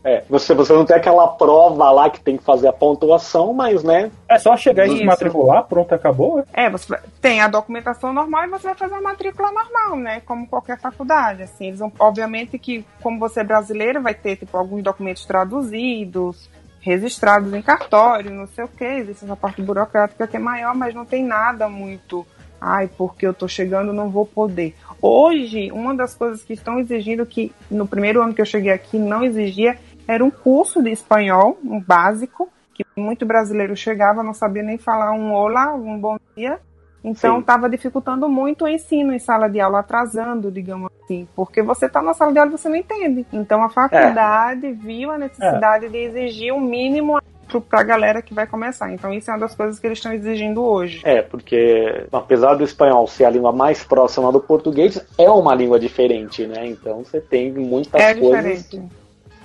[0.03, 3.83] É, você, você não tem aquela prova lá que tem que fazer a pontuação, mas,
[3.85, 4.11] né?
[4.27, 6.41] É só chegar e se matricular, pronto, acabou.
[6.55, 6.65] é?
[6.65, 10.21] É, você vai- tem a documentação normal e você vai fazer a matrícula normal, né?
[10.25, 11.43] Como qualquer faculdade.
[11.43, 16.49] Assim, eles vão, obviamente que, como você é brasileiro, vai ter tipo, alguns documentos traduzidos,
[16.81, 18.85] registrados em cartório, não sei o que.
[18.85, 22.27] Existe essa parte burocrática que é maior, mas não tem nada muito.
[22.59, 24.75] Ai, porque eu tô chegando, não vou poder.
[25.01, 28.99] Hoje, uma das coisas que estão exigindo, que no primeiro ano que eu cheguei aqui
[28.99, 29.79] não exigia,
[30.11, 35.13] era um curso de espanhol, um básico, que muito brasileiro chegava, não sabia nem falar
[35.13, 36.59] um olá, um bom dia.
[37.03, 41.87] Então estava dificultando muito o ensino em sala de aula, atrasando, digamos assim, porque você
[41.87, 43.25] está na sala de aula e você não entende.
[43.33, 47.19] Então a faculdade viu a necessidade de exigir um mínimo
[47.69, 48.93] para a galera que vai começar.
[48.93, 51.01] Então isso é uma das coisas que eles estão exigindo hoje.
[51.05, 55.79] É, porque apesar do espanhol ser a língua mais próxima do português, é uma língua
[55.81, 56.67] diferente, né?
[56.67, 58.63] Então você tem muitas É coisas.
[58.69, 59.00] diferente.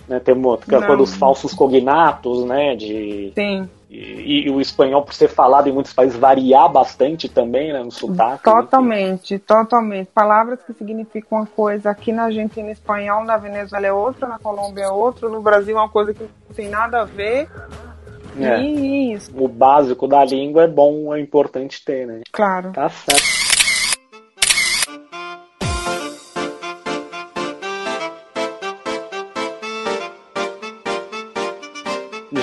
[0.07, 0.19] Né?
[0.19, 0.57] Tem uma- Não.
[0.81, 2.75] coisa dos falsos cognatos, né?
[2.75, 7.71] De, Sim, e, e o espanhol, por ser falado em muitos países, variar bastante também,
[7.73, 7.81] né?
[7.81, 8.43] No sotaque.
[8.43, 10.09] totalmente, totalmente.
[10.13, 14.83] Palavras que significam uma coisa aqui na Argentina espanhol, na Venezuela é outra, na Colômbia
[14.83, 17.49] é outra, no Brasil é uma coisa que não tem nada a ver.
[18.37, 18.59] É.
[18.61, 22.21] E isso, O básico da língua é bom, é importante ter, né?
[22.33, 22.73] claro.
[22.73, 23.23] Tá certo.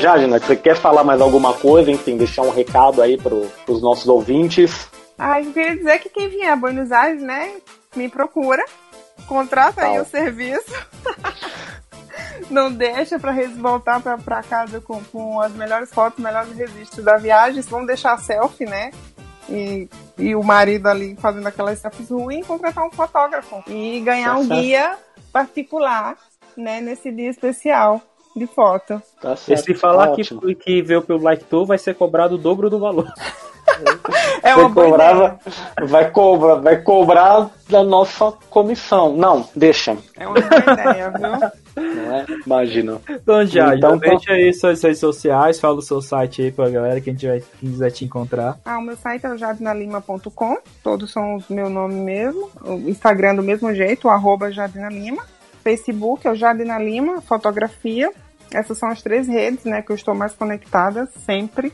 [0.03, 1.89] Jadina, você quer falar mais alguma coisa?
[1.89, 4.89] Enfim, deixar um recado aí pro, pros nossos ouvintes.
[5.17, 7.55] Ah, eu queria dizer que quem vier a Buenos Aires, né,
[7.95, 8.65] me procura,
[9.29, 10.73] contrata aí o serviço.
[12.51, 17.63] Não deixa eles voltar pra casa com, com as melhores fotos, melhores registros da viagem.
[17.63, 18.91] Vamos deixar selfie, né?
[19.49, 19.89] E,
[20.19, 24.49] e o marido ali fazendo aquelas selfies ruins, contratar um fotógrafo e ganhar Tá um
[24.49, 24.99] guia
[25.33, 26.17] particular,
[26.57, 28.03] né, nesse dia especial
[28.37, 29.01] de foto.
[29.21, 29.65] Tá E certo.
[29.65, 32.79] se falar tá que, que veio pelo Like Tour, vai ser cobrado o dobro do
[32.79, 33.07] valor.
[34.43, 35.39] É Vai uma ideia.
[35.89, 39.17] vai cobrar, vai cobrar da nossa comissão.
[39.17, 39.97] Não, deixa.
[40.19, 41.85] É uma boa ideia, viu?
[41.95, 42.27] Não é?
[42.45, 43.01] Imagina.
[43.09, 44.09] Então, já, Então, já tá.
[44.11, 47.71] deixa aí suas redes sociais, fala o seu site aí pra galera, quem tiver, quem
[47.71, 48.59] quiser te encontrar.
[48.65, 52.51] Ah, o meu site é o jardinalima.com, todos são o meu nome mesmo.
[52.65, 55.23] O Instagram do mesmo jeito, o arroba Jardina Lima.
[55.63, 58.11] Facebook é o Jardina Lima, fotografia.
[58.51, 61.73] Essas são as três redes, né, que eu estou mais conectada sempre.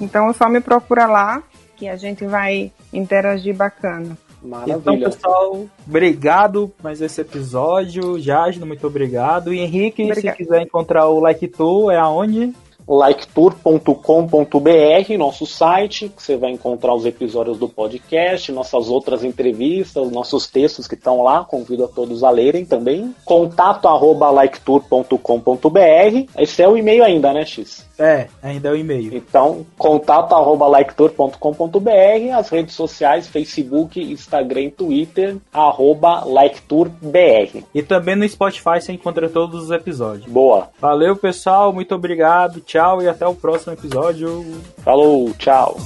[0.00, 1.42] Então, só me procura lá
[1.76, 4.16] que a gente vai interagir bacana.
[4.42, 4.76] Maravilha.
[4.76, 8.18] Então, pessoal, obrigado mais esse episódio.
[8.18, 9.52] Jasno, muito obrigado.
[9.52, 10.36] E Henrique, Obrigado.
[10.36, 12.54] se quiser encontrar o Like Tu, é aonde?
[12.88, 20.46] liketour.com.br, nosso site, que você vai encontrar os episódios do podcast, nossas outras entrevistas, nossos
[20.46, 23.14] textos que estão lá, convido a todos a lerem também.
[23.24, 26.30] Contato arroba liketour.com.br.
[26.38, 27.86] Esse é o e-mail ainda, né, X?
[27.98, 29.16] É, ainda é o e-mail.
[29.16, 37.64] Então, contato arroba liketour.com.br, as redes sociais, Facebook, Instagram, Twitter, arroba liketourbr.
[37.74, 40.26] E também no Spotify você encontra todos os episódios.
[40.26, 40.68] Boa.
[40.78, 44.44] Valeu, pessoal, muito obrigado, tchau e até o próximo episódio.
[44.84, 45.76] Falou, tchau.